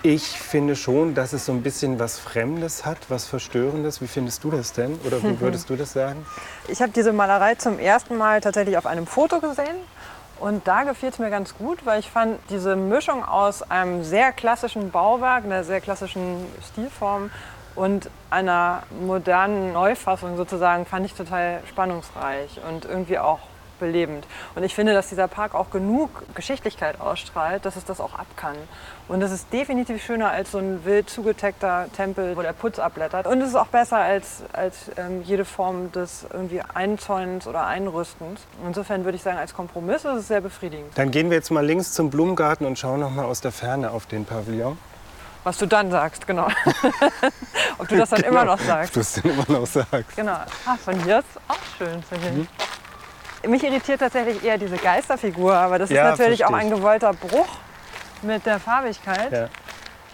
[0.03, 4.01] ich finde schon, dass es so ein bisschen was Fremdes hat, was Verstörendes.
[4.01, 4.99] Wie findest du das denn?
[5.05, 6.25] Oder wie würdest du das sagen?
[6.67, 9.77] Ich habe diese Malerei zum ersten Mal tatsächlich auf einem Foto gesehen.
[10.39, 14.31] Und da gefiel es mir ganz gut, weil ich fand diese Mischung aus einem sehr
[14.31, 17.29] klassischen Bauwerk, einer sehr klassischen Stilform
[17.75, 23.39] und einer modernen Neufassung sozusagen fand ich total spannungsreich und irgendwie auch
[23.81, 24.25] belebend.
[24.55, 28.27] Und ich finde, dass dieser Park auch genug Geschichtlichkeit ausstrahlt, dass es das auch ab
[28.37, 28.55] kann.
[29.09, 33.27] Und es ist definitiv schöner als so ein wild zugeteckter Tempel, wo der Putz abblättert.
[33.27, 38.41] Und es ist auch besser als, als ähm, jede Form des irgendwie Einzäunens oder Einrüstens.
[38.65, 40.95] Insofern würde ich sagen, als Kompromiss ist es sehr befriedigend.
[40.95, 43.91] Dann gehen wir jetzt mal links zum Blumengarten und schauen noch mal aus der Ferne
[43.91, 44.77] auf den Pavillon.
[45.43, 46.47] Was du dann sagst, genau.
[47.77, 48.89] Ob du das dann genau, immer noch sagst.
[48.89, 50.15] Ob du es dann immer noch sagst.
[50.15, 50.37] Genau.
[50.65, 52.31] Ah, von hier ist auch schön zu hier.
[52.31, 52.47] Mhm.
[53.49, 57.47] Mich irritiert tatsächlich eher diese Geisterfigur, aber das ja, ist natürlich auch ein gewollter Bruch
[58.21, 59.31] mit der Farbigkeit.
[59.31, 59.49] Ja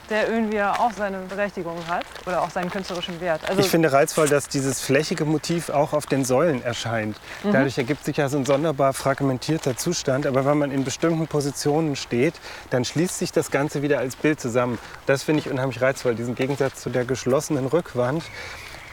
[0.10, 3.48] der irgendwie auch seine Berechtigung hat oder auch seinen künstlerischen Wert.
[3.48, 7.18] Also ich finde reizvoll, dass dieses flächige Motiv auch auf den Säulen erscheint.
[7.44, 7.54] Mhm.
[7.54, 10.26] Dadurch ergibt sich ja so ein sonderbar fragmentierter Zustand.
[10.26, 12.36] Aber wenn man in bestimmten Positionen steht,
[12.70, 14.80] dann schließt sich das Ganze wieder als Bild zusammen.
[15.06, 18.24] Das finde ich unheimlich reizvoll, diesen Gegensatz zu der geschlossenen Rückwand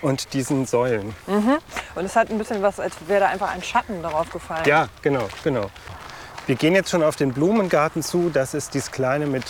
[0.02, 1.14] und diesen Säulen.
[1.26, 1.58] Mhm.
[1.94, 4.64] Und es hat ein bisschen was, als wäre da einfach ein Schatten darauf gefallen.
[4.66, 5.70] Ja, genau, genau.
[6.46, 8.30] Wir gehen jetzt schon auf den Blumengarten zu.
[8.30, 9.44] Das ist dieses kleine mit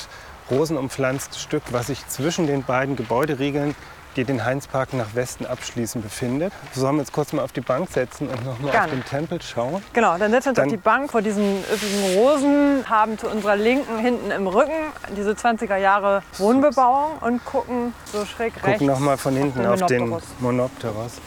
[0.50, 3.74] rosenumpflanzte Stück, was sich zwischen den beiden Gebäuderiegeln,
[4.16, 6.52] die den Heinzpark nach Westen abschließen, befindet.
[6.72, 9.42] Wir sollen uns kurz mal auf die Bank setzen und noch mal auf den Tempel
[9.42, 9.82] schauen.
[9.92, 13.28] Genau, dann setzen wir uns dann auf die Bank vor diesen üppigen Rosen, haben zu
[13.28, 18.78] unserer Linken hinten im Rücken diese 20er Jahre Wohnbebauung und gucken so schräg gucken rechts.
[18.78, 21.20] Gucken noch mal von hinten auf den, auf den Monopteros.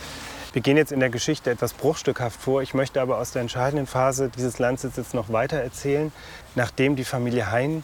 [0.54, 2.62] Wir gehen jetzt in der Geschichte etwas bruchstückhaft vor.
[2.62, 6.12] Ich möchte aber aus der entscheidenden Phase dieses Landsitzes noch weiter erzählen.
[6.56, 7.84] Nachdem die Familie Hein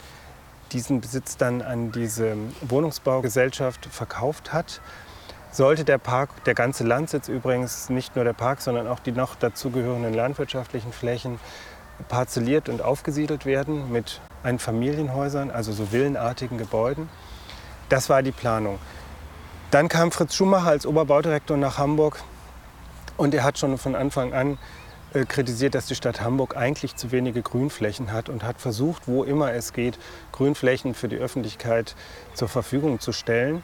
[0.73, 4.81] diesen Besitz dann an diese Wohnungsbaugesellschaft verkauft hat,
[5.51, 9.36] sollte der Park, der ganze Landsitz übrigens, nicht nur der Park, sondern auch die noch
[9.36, 11.39] dazugehörenden landwirtschaftlichen Flächen,
[12.09, 17.07] parzelliert und aufgesiedelt werden mit Einfamilienhäusern, also so villenartigen Gebäuden.
[17.89, 18.79] Das war die Planung.
[19.71, 22.21] Dann kam Fritz Schumacher als Oberbaudirektor nach Hamburg
[23.17, 24.57] und er hat schon von Anfang an
[25.13, 29.54] kritisiert, dass die Stadt Hamburg eigentlich zu wenige Grünflächen hat und hat versucht, wo immer
[29.54, 29.99] es geht,
[30.32, 31.95] Grünflächen für die Öffentlichkeit
[32.34, 33.63] zur Verfügung zu stellen.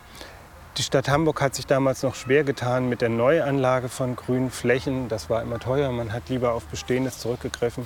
[0.77, 5.09] Die Stadt Hamburg hat sich damals noch schwer getan mit der Neuanlage von grünen Flächen.
[5.09, 7.85] Das war immer teuer, man hat lieber auf Bestehendes zurückgegriffen.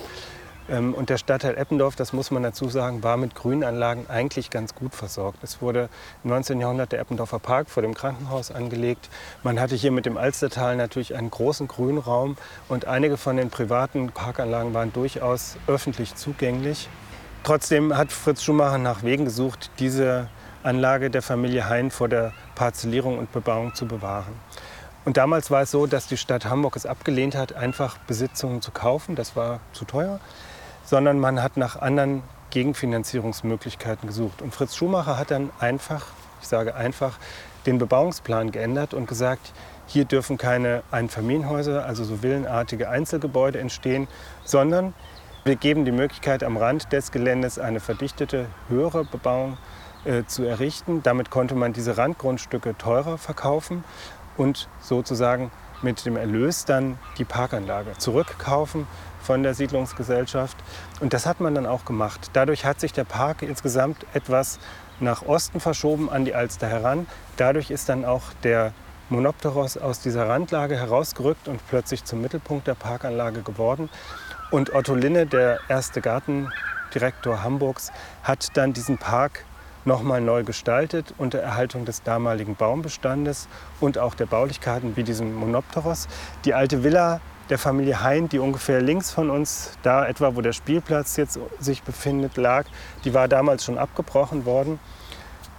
[0.69, 4.75] Ähm, und der Stadtteil Eppendorf, das muss man dazu sagen, war mit Grünanlagen eigentlich ganz
[4.75, 5.43] gut versorgt.
[5.43, 5.89] Es wurde
[6.23, 6.59] im 19.
[6.59, 9.09] Jahrhundert der Eppendorfer Park vor dem Krankenhaus angelegt.
[9.43, 12.37] Man hatte hier mit dem Alstertal natürlich einen großen Grünraum
[12.69, 16.87] und einige von den privaten Parkanlagen waren durchaus öffentlich zugänglich.
[17.43, 20.29] Trotzdem hat Fritz Schumacher nach Wegen gesucht, diese
[20.63, 24.33] Anlage der Familie Hein vor der Parzellierung und Bebauung zu bewahren.
[25.03, 28.71] Und damals war es so, dass die Stadt Hamburg es abgelehnt hat, einfach Besitzungen zu
[28.71, 29.15] kaufen.
[29.15, 30.21] Das war zu teuer.
[30.83, 34.41] Sondern man hat nach anderen Gegenfinanzierungsmöglichkeiten gesucht.
[34.41, 36.05] Und Fritz Schumacher hat dann einfach,
[36.41, 37.17] ich sage einfach,
[37.65, 39.53] den Bebauungsplan geändert und gesagt,
[39.87, 44.07] hier dürfen keine Einfamilienhäuser, also so villenartige Einzelgebäude entstehen,
[44.43, 44.93] sondern
[45.45, 49.57] wir geben die Möglichkeit, am Rand des Geländes eine verdichtete, höhere Bebauung
[50.05, 51.01] äh, zu errichten.
[51.03, 53.83] Damit konnte man diese Randgrundstücke teurer verkaufen
[54.37, 58.87] und sozusagen mit dem Erlös dann die Parkanlage zurückkaufen
[59.23, 60.57] von der Siedlungsgesellschaft.
[60.99, 62.29] Und das hat man dann auch gemacht.
[62.33, 64.59] Dadurch hat sich der Park insgesamt etwas
[64.99, 67.07] nach Osten verschoben an die Alster heran.
[67.37, 68.73] Dadurch ist dann auch der
[69.09, 73.89] Monopteros aus dieser Randlage herausgerückt und plötzlich zum Mittelpunkt der Parkanlage geworden.
[74.51, 77.91] Und Otto Linne, der erste Gartendirektor Hamburgs,
[78.23, 79.45] hat dann diesen Park
[79.85, 83.47] nochmal neu gestaltet unter Erhaltung des damaligen Baumbestandes
[83.79, 86.07] und auch der Baulichkeiten wie diesem Monopteros.
[86.45, 90.53] Die alte Villa der Familie Hein, die ungefähr links von uns, da etwa wo der
[90.53, 92.65] Spielplatz jetzt sich befindet, lag,
[93.03, 94.79] die war damals schon abgebrochen worden.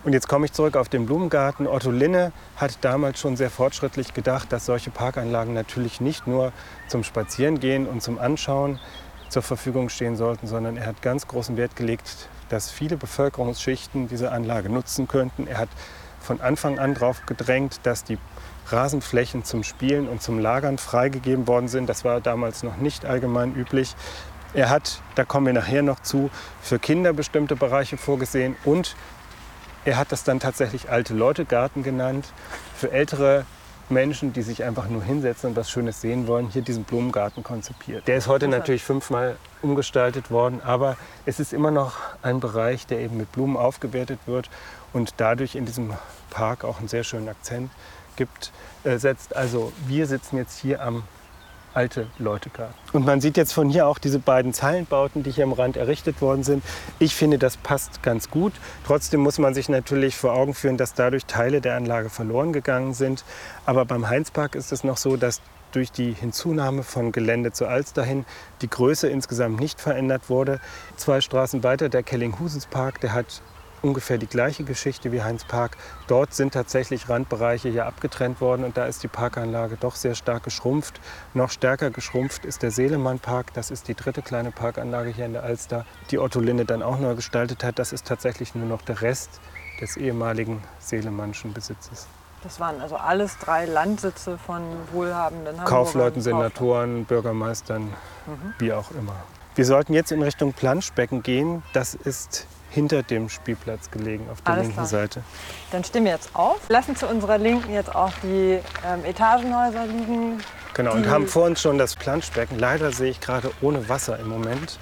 [0.05, 1.67] Und jetzt komme ich zurück auf den Blumengarten.
[1.67, 6.53] Otto Linne hat damals schon sehr fortschrittlich gedacht, dass solche Parkanlagen natürlich nicht nur
[6.89, 8.81] zum Spazierengehen und zum Anschauen
[9.31, 14.33] zur Verfügung stehen sollten, sondern er hat ganz großen Wert gelegt dass viele Bevölkerungsschichten diese
[14.33, 15.47] Anlage nutzen könnten.
[15.47, 15.69] Er hat
[16.21, 18.19] von Anfang an darauf gedrängt, dass die
[18.67, 21.89] Rasenflächen zum Spielen und zum Lagern freigegeben worden sind.
[21.89, 23.95] Das war damals noch nicht allgemein üblich.
[24.55, 26.31] Er hat, da kommen wir nachher noch zu,
[26.63, 28.95] für Kinder bestimmte Bereiche vorgesehen und
[29.85, 32.33] er hat das dann tatsächlich alte Leute Garten genannt.
[32.77, 33.45] Für ältere
[33.91, 38.07] Menschen, die sich einfach nur hinsetzen und was Schönes sehen wollen, hier diesen Blumengarten konzipiert.
[38.09, 40.97] Der ist heute natürlich fünfmal umgestaltet worden, aber
[41.27, 44.49] es ist immer noch ein Bereich, der eben mit Blumen aufgewertet wird
[44.93, 45.93] und dadurch in diesem
[46.31, 47.71] Park auch einen sehr schönen Akzent
[48.17, 48.53] gibt,
[48.85, 49.37] äh, setzt.
[49.37, 51.05] Also wir sitzen jetzt hier am
[51.75, 52.75] alte Leute Garten.
[52.93, 56.23] Und man sieht jetzt von hier auch diese beiden Zeilenbauten, die hier am Rand errichtet
[56.23, 56.63] worden sind.
[56.99, 58.53] Ich finde, das passt ganz gut.
[58.87, 62.95] Trotzdem muss man sich natürlich vor Augen führen, dass dadurch Teile der Anlage verloren gegangen
[62.95, 63.25] sind.
[63.67, 65.41] Aber beim Heinzpark ist es noch so, dass
[65.73, 68.25] durch die Hinzunahme von Gelände zur Alster hin
[68.63, 70.61] die Größe insgesamt nicht verändert wurde.
[70.97, 73.43] Zwei Straßen weiter, der Kellinghusenspark, der hat
[73.85, 75.77] ungefähr die gleiche Geschichte wie Heinz Park.
[76.09, 80.43] Dort sind tatsächlich Randbereiche hier abgetrennt worden und da ist die Parkanlage doch sehr stark
[80.43, 81.01] geschrumpft.
[81.35, 83.53] Noch stärker geschrumpft ist der Seelemann Park.
[83.53, 86.99] Das ist die dritte kleine Parkanlage hier in der Alster, die Otto Linde dann auch
[86.99, 87.79] neu gestaltet hat.
[87.79, 89.41] Das ist tatsächlich nur noch der Rest
[89.81, 92.09] des ehemaligen Seelemannschen Besitzes.
[92.43, 95.67] Das waren also alles drei Landsitze von wohlhabenden Hamburgern.
[95.67, 98.55] Kaufleuten, Senatoren, Bürgermeistern, mhm.
[98.59, 99.15] wie auch immer.
[99.55, 101.63] Wir sollten jetzt in Richtung Planschbecken gehen.
[101.73, 104.87] Das ist hinter dem Spielplatz gelegen, auf der Alles linken klar.
[104.87, 105.23] Seite.
[105.71, 110.41] Dann stehen wir jetzt auf, lassen zu unserer Linken jetzt auch die ähm, Etagenhäuser liegen.
[110.75, 112.59] Genau, und haben vor uns schon das Planschbecken.
[112.59, 114.79] Leider sehe ich gerade ohne Wasser im Moment.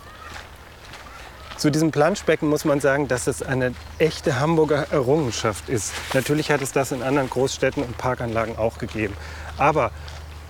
[1.59, 5.93] Zu diesem Planschbecken muss man sagen, dass es eine echte Hamburger Errungenschaft ist.
[6.15, 9.15] Natürlich hat es das in anderen Großstädten und Parkanlagen auch gegeben.
[9.59, 9.91] Aber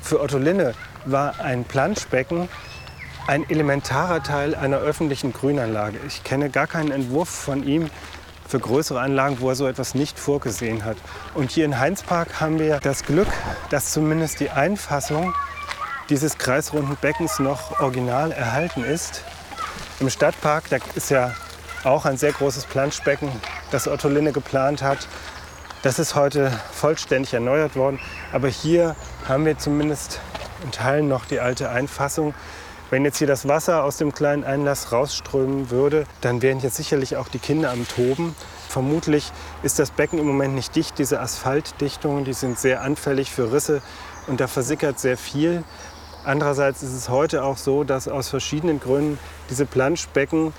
[0.01, 0.75] für Otto Linne
[1.05, 2.49] war ein Planschbecken
[3.27, 5.99] ein elementarer Teil einer öffentlichen Grünanlage.
[6.07, 7.91] Ich kenne gar keinen Entwurf von ihm
[8.47, 10.97] für größere Anlagen, wo er so etwas nicht vorgesehen hat.
[11.35, 13.29] Und hier in Heinzpark haben wir das Glück,
[13.71, 15.33] dass zumindest die Einfassung
[16.09, 19.23] dieses kreisrunden Beckens noch original erhalten ist.
[20.01, 21.33] Im Stadtpark, da ist ja
[21.85, 23.31] auch ein sehr großes Planschbecken,
[23.71, 25.07] das Otto Linne geplant hat.
[25.83, 27.99] Das ist heute vollständig erneuert worden.
[28.33, 28.95] Aber hier
[29.27, 30.21] haben wir zumindest
[30.63, 32.35] in Teilen noch die alte Einfassung.
[32.93, 37.17] Wenn jetzt hier das Wasser aus dem kleinen Einlass rausströmen würde, dann wären jetzt sicherlich
[37.17, 38.37] auch die Kinder am Toben.
[38.69, 40.99] vermutlich ist das Becken im Moment nicht dicht.
[40.99, 43.81] Diese Asphaltdichtungen, die sind sehr anfällig für Risse
[44.27, 45.65] und da versickert sehr viel.
[46.25, 50.53] Andererseits ist es heute auch so, dass aus verschiedenen Gründen diese Planschbecken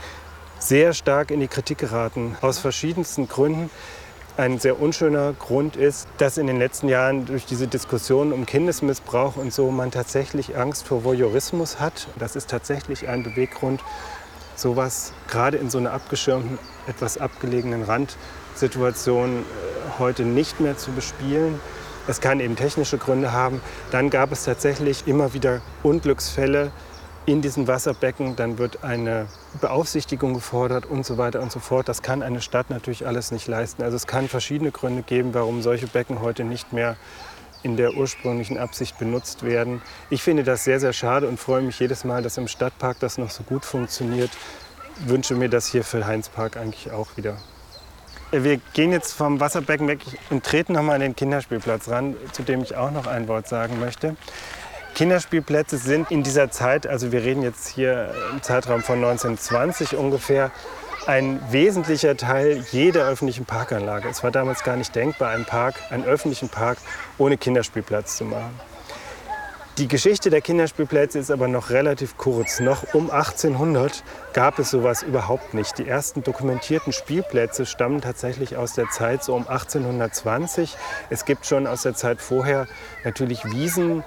[0.57, 2.35] sehr stark in die Kritik geraten.
[2.41, 3.69] Aus verschiedensten Gründen.
[4.35, 9.35] Ein sehr unschöner Grund ist, dass in den letzten Jahren durch diese Diskussion um Kindesmissbrauch
[9.35, 12.07] und so man tatsächlich Angst vor Voyeurismus hat.
[12.17, 13.81] Das ist tatsächlich ein Beweggrund,
[14.55, 21.59] sowas gerade in so einer abgeschirmten, etwas abgelegenen Randsituation äh, heute nicht mehr zu bespielen.
[22.07, 23.61] Es kann eben technische Gründe haben.
[23.91, 26.71] Dann gab es tatsächlich immer wieder Unglücksfälle
[27.25, 28.35] in diesen Wasserbecken.
[28.35, 29.27] Dann wird eine
[29.61, 31.87] Beaufsichtigung gefordert und so weiter und so fort.
[31.87, 33.83] Das kann eine Stadt natürlich alles nicht leisten.
[33.83, 36.95] Also es kann verschiedene Gründe geben, warum solche Becken heute nicht mehr
[37.63, 39.81] in der ursprünglichen Absicht benutzt werden.
[40.09, 43.17] Ich finde das sehr, sehr schade und freue mich jedes Mal, dass im Stadtpark das
[43.17, 44.31] noch so gut funktioniert.
[45.05, 47.37] Wünsche mir das hier für Heinzpark eigentlich auch wieder.
[48.31, 52.63] Wir gehen jetzt vom Wasserbecken weg und treten nochmal an den Kinderspielplatz ran, zu dem
[52.63, 54.15] ich auch noch ein Wort sagen möchte.
[54.93, 60.51] Kinderspielplätze sind in dieser Zeit, also wir reden jetzt hier im Zeitraum von 1920 ungefähr,
[61.07, 64.07] ein wesentlicher Teil jeder öffentlichen Parkanlage.
[64.07, 66.77] Es war damals gar nicht denkbar, einen Park, einen öffentlichen Park
[67.17, 68.59] ohne Kinderspielplatz zu machen.
[69.79, 72.59] Die Geschichte der Kinderspielplätze ist aber noch relativ kurz.
[72.59, 75.79] Noch um 1800 gab es sowas überhaupt nicht.
[75.79, 80.77] Die ersten dokumentierten Spielplätze stammen tatsächlich aus der Zeit so um 1820.
[81.09, 82.67] Es gibt schon aus der Zeit vorher
[83.03, 84.03] natürlich Wiesen,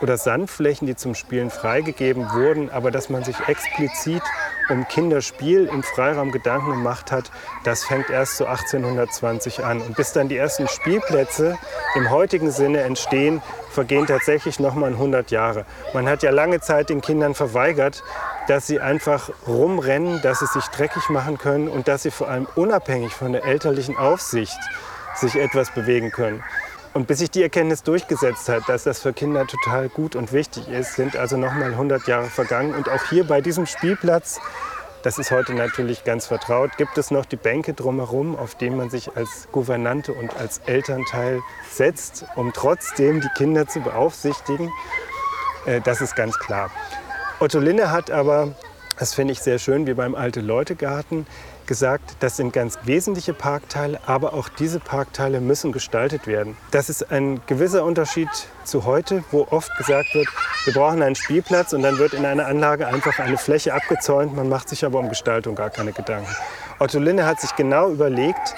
[0.00, 4.22] oder Sandflächen, die zum Spielen freigegeben wurden, aber dass man sich explizit
[4.68, 7.30] um Kinderspiel im Freiraum Gedanken gemacht hat,
[7.64, 9.80] das fängt erst so 1820 an.
[9.80, 11.58] Und bis dann die ersten Spielplätze
[11.96, 15.66] im heutigen Sinne entstehen, vergehen tatsächlich noch mal 100 Jahre.
[15.92, 18.02] Man hat ja lange Zeit den Kindern verweigert,
[18.48, 22.46] dass sie einfach rumrennen, dass sie sich dreckig machen können und dass sie vor allem
[22.54, 24.58] unabhängig von der elterlichen Aufsicht
[25.16, 26.42] sich etwas bewegen können.
[26.92, 30.68] Und bis sich die Erkenntnis durchgesetzt hat, dass das für Kinder total gut und wichtig
[30.68, 32.74] ist, sind also nochmal 100 Jahre vergangen.
[32.74, 34.40] Und auch hier bei diesem Spielplatz,
[35.04, 38.90] das ist heute natürlich ganz vertraut, gibt es noch die Bänke drumherum, auf denen man
[38.90, 44.70] sich als Gouvernante und als Elternteil setzt, um trotzdem die Kinder zu beaufsichtigen.
[45.66, 46.70] Äh, das ist ganz klar.
[47.38, 48.54] Otto Linne hat aber,
[49.00, 51.26] das finde ich sehr schön, wie beim Alte-Leute-Garten,
[51.64, 56.54] gesagt, das sind ganz wesentliche Parkteile, aber auch diese Parkteile müssen gestaltet werden.
[56.70, 58.28] Das ist ein gewisser Unterschied
[58.64, 60.28] zu heute, wo oft gesagt wird,
[60.64, 64.50] wir brauchen einen Spielplatz und dann wird in einer Anlage einfach eine Fläche abgezäunt, man
[64.50, 66.28] macht sich aber um Gestaltung gar keine Gedanken.
[66.78, 68.54] Otto Linne hat sich genau überlegt,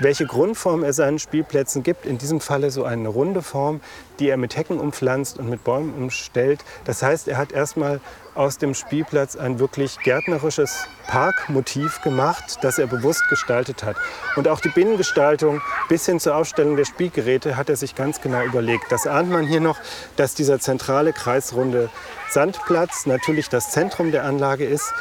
[0.00, 2.06] welche Grundform er seinen Spielplätzen gibt.
[2.06, 3.80] In diesem Falle so eine runde Form,
[4.18, 6.64] die er mit Hecken umpflanzt und mit Bäumen umstellt.
[6.84, 8.00] Das heißt, er hat erstmal
[8.34, 13.96] aus dem Spielplatz ein wirklich gärtnerisches Parkmotiv gemacht, das er bewusst gestaltet hat.
[14.36, 18.42] Und auch die Binnengestaltung bis hin zur Aufstellung der Spielgeräte hat er sich ganz genau
[18.42, 18.90] überlegt.
[18.90, 19.78] Das ahnt man hier noch,
[20.16, 21.88] dass dieser zentrale kreisrunde
[22.30, 24.92] Sandplatz natürlich das Zentrum der Anlage ist.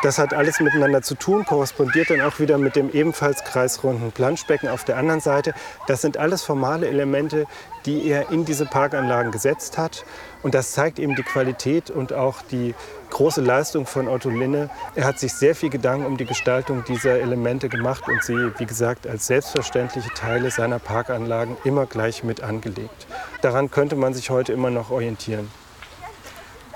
[0.00, 4.68] Das hat alles miteinander zu tun, korrespondiert dann auch wieder mit dem ebenfalls kreisrunden Planschbecken
[4.68, 5.54] auf der anderen Seite.
[5.88, 7.46] Das sind alles formale Elemente,
[7.84, 10.04] die er in diese Parkanlagen gesetzt hat.
[10.44, 12.76] Und das zeigt eben die Qualität und auch die
[13.10, 14.70] große Leistung von Otto Linne.
[14.94, 18.66] Er hat sich sehr viel Gedanken um die Gestaltung dieser Elemente gemacht und sie, wie
[18.66, 23.08] gesagt, als selbstverständliche Teile seiner Parkanlagen immer gleich mit angelegt.
[23.42, 25.50] Daran könnte man sich heute immer noch orientieren.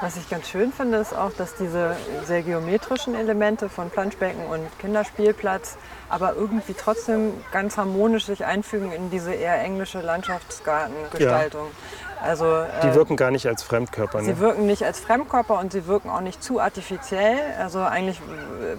[0.02, 4.60] Was ich ganz schön finde, ist auch, dass diese sehr geometrischen Elemente von Planschbecken und
[4.80, 5.76] Kinderspielplatz
[6.08, 11.66] aber irgendwie trotzdem ganz harmonisch sich einfügen in diese eher englische Landschaftsgartengestaltung.
[11.66, 12.26] Ja.
[12.26, 14.22] Also, die äh, wirken gar nicht als Fremdkörper.
[14.22, 14.24] Ne?
[14.24, 17.38] Sie wirken nicht als Fremdkörper und sie wirken auch nicht zu artifiziell.
[17.58, 18.20] Also eigentlich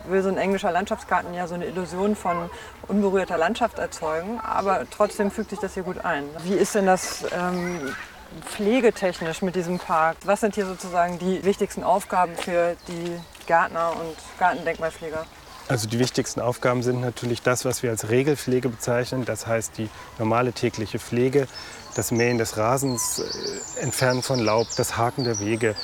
[0.09, 2.49] will so ein englischer Landschaftsgarten ja so eine Illusion von
[2.89, 6.25] unberührter Landschaft erzeugen, aber trotzdem fügt sich das hier gut ein.
[6.43, 7.95] Wie ist denn das ähm,
[8.41, 10.17] pflegetechnisch mit diesem Park?
[10.25, 15.25] Was sind hier sozusagen die wichtigsten Aufgaben für die Gärtner und Gartendenkmalpfleger?
[15.69, 19.23] Also die wichtigsten Aufgaben sind natürlich das, was wir als Regelpflege bezeichnen.
[19.23, 21.47] Das heißt die normale tägliche Pflege,
[21.95, 25.75] das Mähen des Rasens, äh, Entfernen von Laub, das Haken der Wege,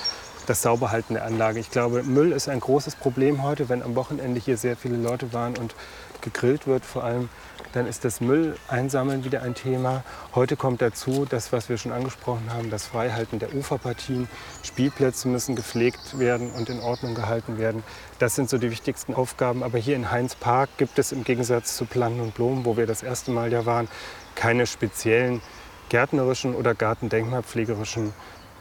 [0.47, 1.59] das Sauberhalten der Anlage.
[1.59, 5.31] Ich glaube, Müll ist ein großes Problem heute, wenn am Wochenende hier sehr viele Leute
[5.31, 5.75] waren und
[6.21, 7.29] gegrillt wird vor allem
[7.73, 10.03] dann ist das Müll einsammeln wieder ein Thema.
[10.33, 14.27] Heute kommt dazu, das, was wir schon angesprochen haben, das Freihalten der Uferpartien.
[14.63, 17.83] Spielplätze müssen gepflegt werden und in Ordnung gehalten werden.
[18.17, 19.63] Das sind so die wichtigsten Aufgaben.
[19.63, 22.87] Aber hier in Heinz Park gibt es im Gegensatz zu Plannen und Blumen, wo wir
[22.87, 23.87] das erste Mal ja waren,
[24.35, 25.41] keine speziellen
[25.89, 28.13] gärtnerischen oder gartendenkmalpflegerischen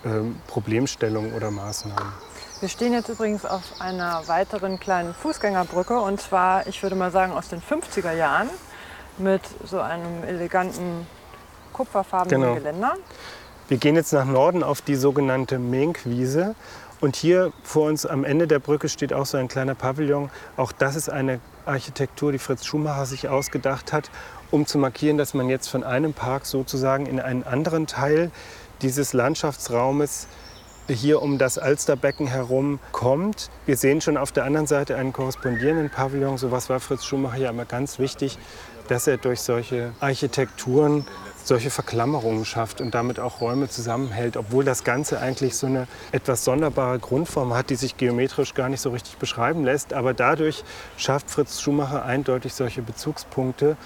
[0.04, 0.09] äh,
[0.46, 2.12] Problemstellungen oder Maßnahmen.
[2.61, 7.32] Wir stehen jetzt übrigens auf einer weiteren kleinen Fußgängerbrücke und zwar, ich würde mal sagen,
[7.32, 8.50] aus den 50er Jahren.
[9.19, 11.07] Mit so einem eleganten
[11.73, 12.55] kupferfarbenen genau.
[12.55, 12.95] Geländer.
[13.69, 16.55] Wir gehen jetzt nach Norden auf die sogenannte Menkwiese.
[17.01, 20.31] Und hier vor uns am Ende der Brücke steht auch so ein kleiner Pavillon.
[20.57, 24.11] Auch das ist eine Architektur, die Fritz Schumacher sich ausgedacht hat,
[24.51, 28.33] um zu markieren, dass man jetzt von einem Park sozusagen in einen anderen Teil
[28.83, 30.27] dieses Landschaftsraumes
[30.89, 33.51] hier um das Alsterbecken herum kommt.
[33.66, 36.39] Wir sehen schon auf der anderen Seite einen korrespondierenden Pavillon.
[36.39, 38.39] So was war Fritz Schumacher ja immer ganz wichtig,
[38.89, 41.05] dass er durch solche Architekturen
[41.45, 46.45] solche Verklammerungen schafft und damit auch Räume zusammenhält, obwohl das Ganze eigentlich so eine etwas
[46.45, 49.95] sonderbare Grundform hat, die sich geometrisch gar nicht so richtig beschreiben lässt.
[49.95, 50.62] Aber dadurch
[50.97, 53.76] schafft Fritz Schumacher eindeutig solche Bezugspunkte,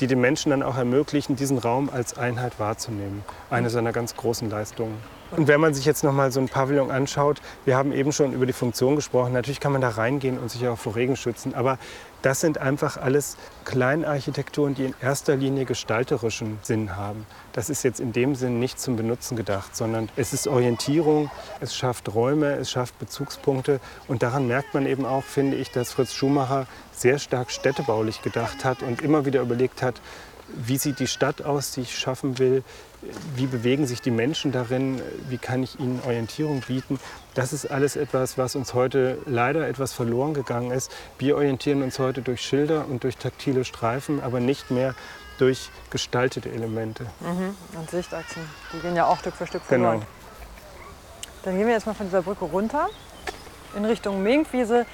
[0.00, 3.24] die den Menschen dann auch ermöglichen, diesen Raum als Einheit wahrzunehmen.
[3.48, 4.96] Eine seiner ganz großen Leistungen.
[5.32, 8.32] Und wenn man sich jetzt noch mal so ein Pavillon anschaut, wir haben eben schon
[8.32, 9.32] über die Funktion gesprochen.
[9.32, 11.78] Natürlich kann man da reingehen und sich auch vor Regen schützen, aber
[12.22, 17.26] das sind einfach alles Kleinarchitekturen, die in erster Linie gestalterischen Sinn haben.
[17.52, 21.74] Das ist jetzt in dem Sinn nicht zum Benutzen gedacht, sondern es ist Orientierung, es
[21.74, 26.12] schafft Räume, es schafft Bezugspunkte und daran merkt man eben auch, finde ich, dass Fritz
[26.12, 30.00] Schumacher sehr stark städtebaulich gedacht hat und immer wieder überlegt hat,
[30.54, 32.62] wie sieht die Stadt aus, die ich schaffen will,
[33.34, 36.98] wie bewegen sich die Menschen darin, wie kann ich ihnen Orientierung bieten.
[37.34, 40.90] Das ist alles etwas, was uns heute leider etwas verloren gegangen ist.
[41.18, 44.94] Wir orientieren uns heute durch Schilder und durch taktile Streifen, aber nicht mehr
[45.38, 47.04] durch gestaltete Elemente.
[47.20, 47.54] Mhm.
[47.78, 48.42] Und Sichtachsen,
[48.72, 50.00] die gehen ja auch Stück für Stück verloren.
[50.00, 50.06] Genau.
[51.44, 52.88] Dann gehen wir jetzt mal von dieser Brücke runter
[53.76, 54.86] in Richtung Minkwiese.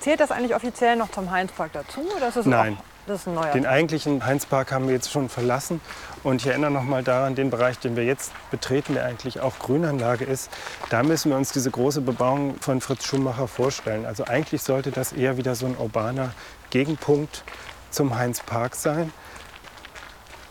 [0.00, 2.00] Zählt das eigentlich offiziell noch zum Heinzpark dazu?
[2.16, 3.52] Oder ist Nein, das ist ein neuer.
[3.52, 5.80] Den eigentlichen Heinzpark haben wir jetzt schon verlassen.
[6.22, 9.58] Und ich erinnere noch mal daran, den Bereich, den wir jetzt betreten, der eigentlich auch
[9.58, 10.50] Grünanlage ist,
[10.90, 14.06] da müssen wir uns diese große Bebauung von Fritz Schumacher vorstellen.
[14.06, 16.32] Also eigentlich sollte das eher wieder so ein urbaner
[16.70, 17.44] Gegenpunkt
[17.90, 19.12] zum Heinzpark sein.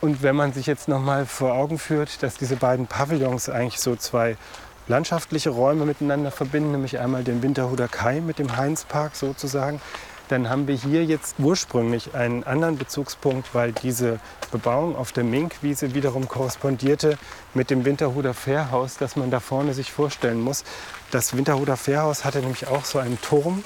[0.01, 3.81] Und wenn man sich jetzt noch mal vor Augen führt, dass diese beiden Pavillons eigentlich
[3.81, 4.37] so zwei
[4.87, 9.81] landschaftliche Räume miteinander verbinden, nämlich einmal den Winterhuder Kai mit dem Heinzpark sozusagen,
[10.29, 14.19] dann haben wir hier jetzt ursprünglich einen anderen Bezugspunkt, weil diese
[14.51, 17.17] Bebauung auf der Minkwiese wiederum korrespondierte
[17.53, 20.63] mit dem Winterhuder Fährhaus, das man da vorne sich vorstellen muss.
[21.11, 23.63] Das Winterhuder Fährhaus hatte nämlich auch so einen Turm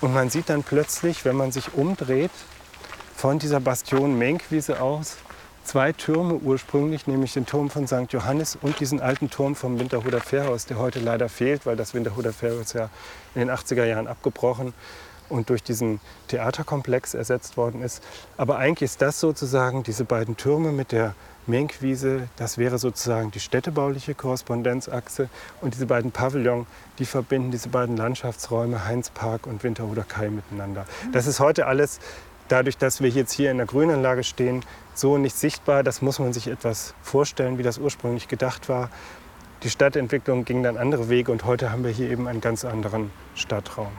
[0.00, 2.32] und man sieht dann plötzlich, wenn man sich umdreht,
[3.16, 5.18] von dieser Bastion Menkwiese aus
[5.62, 8.10] zwei Türme ursprünglich, nämlich den Turm von St.
[8.10, 12.32] Johannes und diesen alten Turm vom Winterhuder Fährhaus, der heute leider fehlt, weil das Winterhuder
[12.32, 12.88] Fährhaus ja
[13.34, 14.72] in den 80er Jahren abgebrochen
[15.30, 18.02] und durch diesen Theaterkomplex ersetzt worden ist.
[18.36, 21.14] Aber eigentlich ist das sozusagen, diese beiden Türme mit der
[21.46, 25.28] Menkwiese, das wäre sozusagen die städtebauliche Korrespondenzachse.
[25.60, 26.66] Und diese beiden Pavillons,
[26.98, 30.86] die verbinden diese beiden Landschaftsräume, Heinzpark und Winterhuder Kai miteinander.
[31.12, 32.00] Das ist heute alles,
[32.48, 34.64] dadurch, dass wir jetzt hier in der Grünanlage stehen,
[34.94, 35.82] so nicht sichtbar.
[35.82, 38.90] Das muss man sich etwas vorstellen, wie das ursprünglich gedacht war.
[39.62, 43.10] Die Stadtentwicklung ging dann andere Wege und heute haben wir hier eben einen ganz anderen
[43.34, 43.92] Stadtraum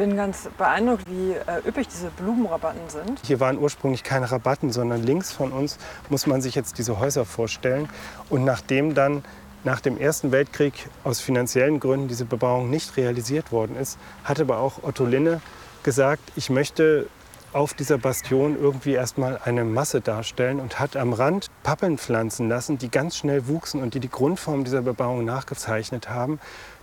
[0.00, 3.20] bin ganz beeindruckt, wie äh, üppig diese Blumenrabatten sind.
[3.22, 5.76] Hier waren ursprünglich keine Rabatten, sondern links von uns
[6.08, 7.86] muss man sich jetzt diese Häuser vorstellen.
[8.30, 9.22] Und nachdem dann
[9.62, 14.60] nach dem Ersten Weltkrieg aus finanziellen Gründen diese Bebauung nicht realisiert worden ist, hat aber
[14.60, 15.42] auch Otto Linne
[15.82, 17.06] gesagt, ich möchte
[17.52, 22.78] auf dieser Bastion irgendwie erstmal eine Masse darstellen und hat am Rand Pappeln pflanzen lassen,
[22.78, 26.38] die ganz schnell wuchsen und die die Grundform dieser Bebauung nachgezeichnet haben.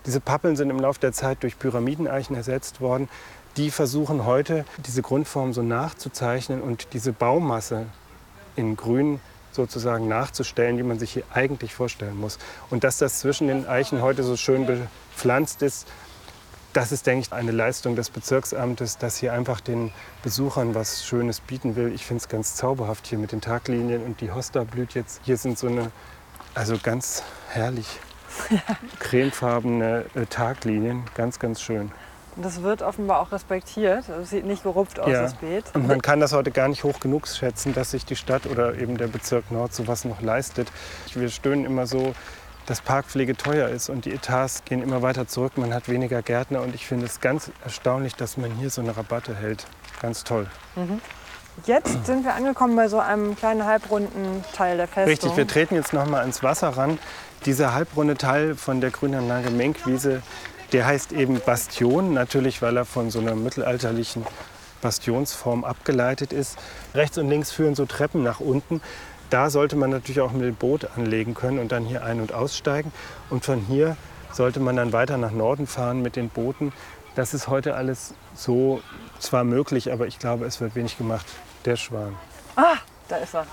[0.06, 3.08] Diese Pappeln sind im Laufe der Zeit durch Pyramideneichen ersetzt worden.
[3.56, 7.86] Die versuchen heute, diese Grundform so nachzuzeichnen und diese Baumasse
[8.56, 9.20] in Grün
[9.52, 12.38] sozusagen nachzustellen, die man sich hier eigentlich vorstellen muss.
[12.70, 15.88] Und dass das zwischen den Eichen heute so schön bepflanzt ist,
[16.72, 19.90] das ist, denke ich, eine Leistung des Bezirksamtes, das hier einfach den
[20.22, 21.92] Besuchern was Schönes bieten will.
[21.92, 25.20] Ich finde es ganz zauberhaft hier mit den Taglinien und die Hosta blüht jetzt.
[25.24, 25.90] Hier sind so eine,
[26.54, 27.86] also ganz herrlich
[29.00, 31.90] cremefarbene äh, Taglinien, ganz, ganz schön.
[32.36, 34.04] Und das wird offenbar auch respektiert.
[34.04, 35.22] Es also sieht nicht gerupft aus, ja.
[35.22, 35.64] das Beet.
[35.74, 38.78] Und man kann das heute gar nicht hoch genug schätzen, dass sich die Stadt oder
[38.78, 40.70] eben der Bezirk Nord sowas noch leistet.
[41.14, 42.14] Wir stöhnen immer so,
[42.66, 45.56] dass Parkpflege teuer ist und die Etats gehen immer weiter zurück.
[45.56, 48.96] Man hat weniger Gärtner und ich finde es ganz erstaunlich, dass man hier so eine
[48.96, 49.66] Rabatte hält.
[50.00, 50.46] Ganz toll.
[50.76, 51.00] Mhm.
[51.66, 55.10] Jetzt sind wir angekommen bei so einem kleinen halbrunden Teil der Festung.
[55.10, 56.98] Richtig, wir treten jetzt noch mal ins Wasser ran.
[57.46, 60.22] Dieser halbrunde Teil von der Grünanlage Menkwiese,
[60.72, 64.24] der heißt eben Bastion, natürlich weil er von so einer mittelalterlichen
[64.82, 66.58] Bastionsform abgeleitet ist.
[66.94, 68.80] Rechts und links führen so Treppen nach unten.
[69.30, 72.32] Da sollte man natürlich auch mit dem Boot anlegen können und dann hier ein- und
[72.32, 72.92] aussteigen.
[73.30, 73.96] Und von hier
[74.32, 76.72] sollte man dann weiter nach Norden fahren mit den Booten.
[77.14, 78.80] Das ist heute alles so
[79.18, 81.26] zwar möglich, aber ich glaube, es wird wenig gemacht.
[81.64, 82.16] Der Schwan.
[82.56, 82.76] Ah,
[83.08, 83.46] da ist er.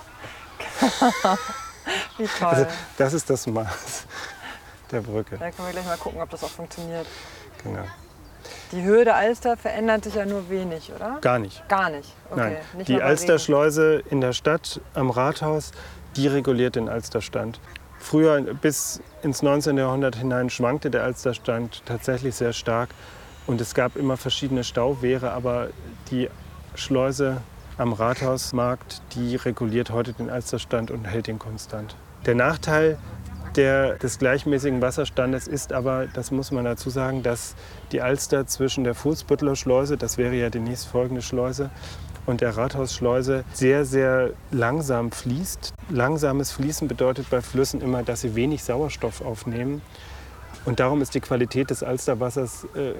[2.17, 2.47] Wie toll.
[2.47, 4.05] Also, das ist das Maß
[4.91, 5.37] der Brücke.
[5.37, 7.07] Da können wir gleich mal gucken, ob das auch funktioniert.
[7.63, 7.83] Genau.
[8.71, 11.17] Die Höhe der Alster verändert sich ja nur wenig, oder?
[11.21, 11.67] Gar nicht.
[11.67, 12.13] Gar nicht.
[12.29, 12.39] Okay.
[12.39, 12.57] Nein.
[12.77, 15.71] Nicht die Alsterschleuse in der Stadt am Rathaus,
[16.15, 17.59] die reguliert den Alsterstand.
[17.99, 19.77] Früher bis ins 19.
[19.77, 22.89] Jahrhundert hinein schwankte der Alsterstand tatsächlich sehr stark
[23.47, 25.69] und es gab immer verschiedene Stauwehre, aber
[26.11, 26.29] die
[26.75, 27.41] Schleuse
[27.77, 31.95] am Rathausmarkt, die reguliert heute den Alsterstand und hält ihn konstant.
[32.25, 32.97] Der Nachteil
[33.55, 37.55] der, des gleichmäßigen Wasserstandes ist aber, das muss man dazu sagen, dass
[37.91, 41.69] die Alster zwischen der Fußbüttler Schleuse, das wäre ja die nächstfolgende Schleuse,
[42.25, 45.73] und der Rathausschleuse sehr, sehr langsam fließt.
[45.89, 49.81] Langsames Fließen bedeutet bei Flüssen immer, dass sie wenig Sauerstoff aufnehmen.
[50.65, 52.93] Und darum ist die Qualität des Alsterwassers äh,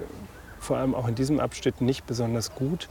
[0.60, 2.88] vor allem auch in diesem Abschnitt nicht besonders gut.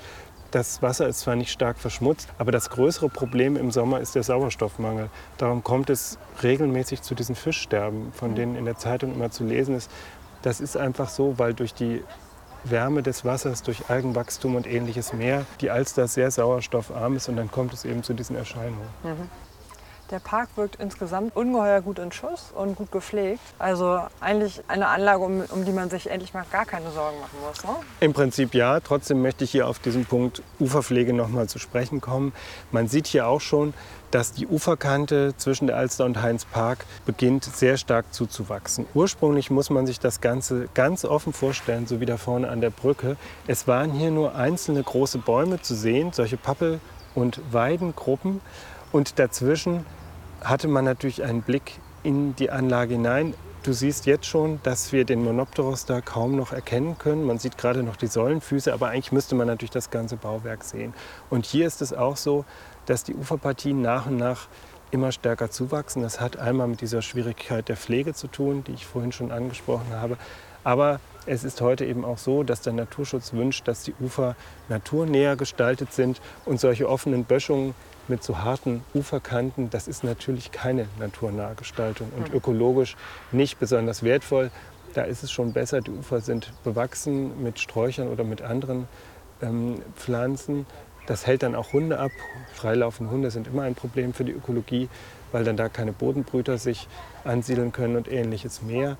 [0.54, 4.22] Das Wasser ist zwar nicht stark verschmutzt, aber das größere Problem im Sommer ist der
[4.22, 5.10] Sauerstoffmangel.
[5.36, 9.74] Darum kommt es regelmäßig zu diesen Fischsterben, von denen in der Zeitung immer zu lesen
[9.74, 9.90] ist.
[10.42, 12.04] Das ist einfach so, weil durch die
[12.62, 17.50] Wärme des Wassers, durch Algenwachstum und ähnliches mehr die Alster sehr sauerstoffarm ist und dann
[17.50, 18.88] kommt es eben zu diesen Erscheinungen.
[19.02, 19.28] Mhm.
[20.14, 23.40] Der Park wirkt insgesamt ungeheuer gut in Schuss und gut gepflegt.
[23.58, 27.36] Also eigentlich eine Anlage, um, um die man sich endlich mal gar keine Sorgen machen
[27.44, 27.64] muss.
[27.64, 27.84] Ne?
[27.98, 28.78] Im Prinzip ja.
[28.78, 32.32] Trotzdem möchte ich hier auf diesen Punkt Uferpflege noch mal zu sprechen kommen.
[32.70, 33.74] Man sieht hier auch schon,
[34.12, 38.86] dass die Uferkante zwischen der Alster und Heinz Park beginnt sehr stark zuzuwachsen.
[38.94, 42.70] Ursprünglich muss man sich das Ganze ganz offen vorstellen, so wie da vorne an der
[42.70, 43.16] Brücke.
[43.48, 46.78] Es waren hier nur einzelne große Bäume zu sehen, solche Pappel-
[47.16, 48.40] und Weidengruppen.
[48.92, 49.84] Und dazwischen
[50.44, 53.34] hatte man natürlich einen Blick in die Anlage hinein.
[53.62, 57.24] Du siehst jetzt schon, dass wir den Monopteros da kaum noch erkennen können.
[57.24, 60.92] Man sieht gerade noch die Säulenfüße, aber eigentlich müsste man natürlich das ganze Bauwerk sehen.
[61.30, 62.44] Und hier ist es auch so,
[62.84, 64.48] dass die Uferpartien nach und nach
[64.90, 66.02] immer stärker zuwachsen.
[66.02, 69.92] Das hat einmal mit dieser Schwierigkeit der Pflege zu tun, die ich vorhin schon angesprochen
[69.92, 70.18] habe.
[70.62, 74.36] Aber es ist heute eben auch so, dass der Naturschutz wünscht, dass die Ufer
[74.68, 77.74] naturnäher gestaltet sind und solche offenen Böschungen
[78.08, 82.34] mit so harten Uferkanten, das ist natürlich keine naturnahe Gestaltung und hm.
[82.34, 82.96] ökologisch
[83.32, 84.50] nicht besonders wertvoll.
[84.94, 88.86] Da ist es schon besser, die Ufer sind bewachsen mit Sträuchern oder mit anderen
[89.42, 90.66] ähm, Pflanzen.
[91.06, 92.12] Das hält dann auch Hunde ab.
[92.54, 94.88] Freilaufende Hunde sind immer ein Problem für die Ökologie,
[95.32, 96.88] weil dann da keine Bodenbrüter sich
[97.24, 98.96] ansiedeln können und ähnliches mehr.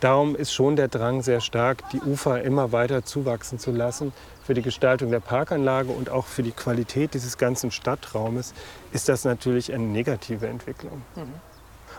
[0.00, 4.12] Darum ist schon der Drang sehr stark, die Ufer immer weiter zuwachsen zu lassen.
[4.44, 8.54] Für die Gestaltung der Parkanlage und auch für die Qualität dieses ganzen Stadtraumes
[8.92, 11.02] ist das natürlich eine negative Entwicklung.
[11.16, 11.34] Mhm.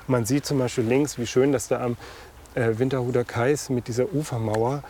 [0.08, 1.98] Man sieht zum Beispiel links, wie schön das da am
[2.56, 4.82] äh, Winterhuder Kais mit dieser Ufermauer,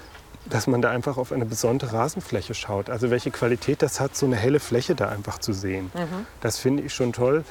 [0.45, 2.89] dass man da einfach auf eine besondere Rasenfläche schaut.
[2.89, 5.91] Also welche Qualität das hat, so eine helle Fläche da einfach zu sehen.
[5.93, 6.25] Mhm.
[6.41, 7.43] Das finde ich schon toll.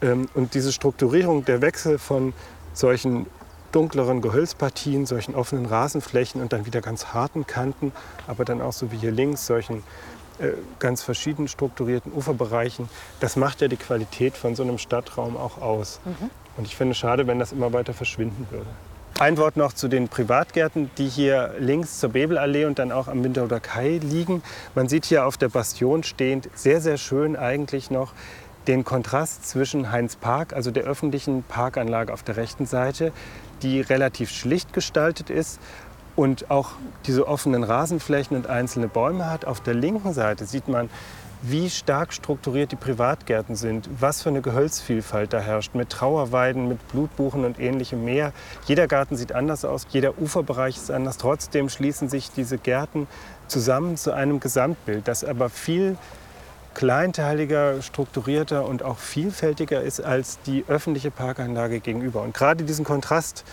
[0.00, 2.32] Ähm, und diese Strukturierung, der Wechsel von
[2.72, 3.26] solchen
[3.74, 7.92] dunkleren Gehölzpartien, solchen offenen Rasenflächen und dann wieder ganz harten Kanten,
[8.26, 9.82] aber dann auch so wie hier links solchen
[10.38, 10.48] äh,
[10.78, 12.88] ganz verschieden strukturierten Uferbereichen.
[13.20, 16.00] Das macht ja die Qualität von so einem Stadtraum auch aus.
[16.04, 16.30] Mhm.
[16.56, 18.66] Und ich finde es schade, wenn das immer weiter verschwinden würde.
[19.20, 23.22] Ein Wort noch zu den Privatgärten, die hier links zur Bebelallee und dann auch am
[23.22, 24.42] Winterhuder Kai liegen.
[24.74, 28.12] Man sieht hier auf der Bastion stehend sehr, sehr schön eigentlich noch
[28.66, 33.12] den Kontrast zwischen Heinz Park, also der öffentlichen Parkanlage auf der rechten Seite,
[33.62, 35.60] die relativ schlicht gestaltet ist
[36.16, 36.70] und auch
[37.06, 39.44] diese offenen Rasenflächen und einzelne Bäume hat.
[39.44, 40.88] Auf der linken Seite sieht man,
[41.46, 46.88] wie stark strukturiert die Privatgärten sind, was für eine Gehölzvielfalt da herrscht, mit Trauerweiden, mit
[46.88, 48.32] Blutbuchen und ähnlichem mehr.
[48.64, 51.18] Jeder Garten sieht anders aus, jeder Uferbereich ist anders.
[51.18, 53.06] Trotzdem schließen sich diese Gärten
[53.46, 55.98] zusammen zu einem Gesamtbild, das aber viel
[56.74, 62.22] kleinteiliger, strukturierter und auch vielfältiger ist als die öffentliche Parkanlage gegenüber.
[62.22, 63.44] Und gerade diesen Kontrast,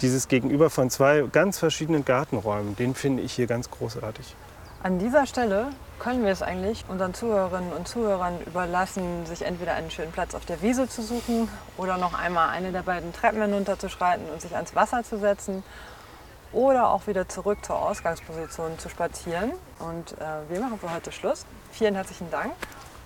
[0.00, 4.34] dieses Gegenüber von zwei ganz verschiedenen Gartenräumen, den finde ich hier ganz großartig.
[4.82, 5.68] An dieser Stelle
[6.00, 10.44] können wir es eigentlich unseren Zuhörerinnen und Zuhörern überlassen, sich entweder einen schönen Platz auf
[10.44, 14.74] der Wiese zu suchen oder noch einmal eine der beiden Treppen hinunterzuschreiten und sich ans
[14.74, 15.62] Wasser zu setzen
[16.52, 19.52] oder auch wieder zurück zur Ausgangsposition zu spazieren.
[19.78, 21.46] Und äh, wir machen für heute Schluss.
[21.72, 22.52] Vielen herzlichen Dank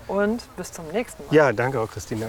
[0.08, 1.34] und bis zum nächsten Mal.
[1.34, 2.26] Ja, danke auch, Christina.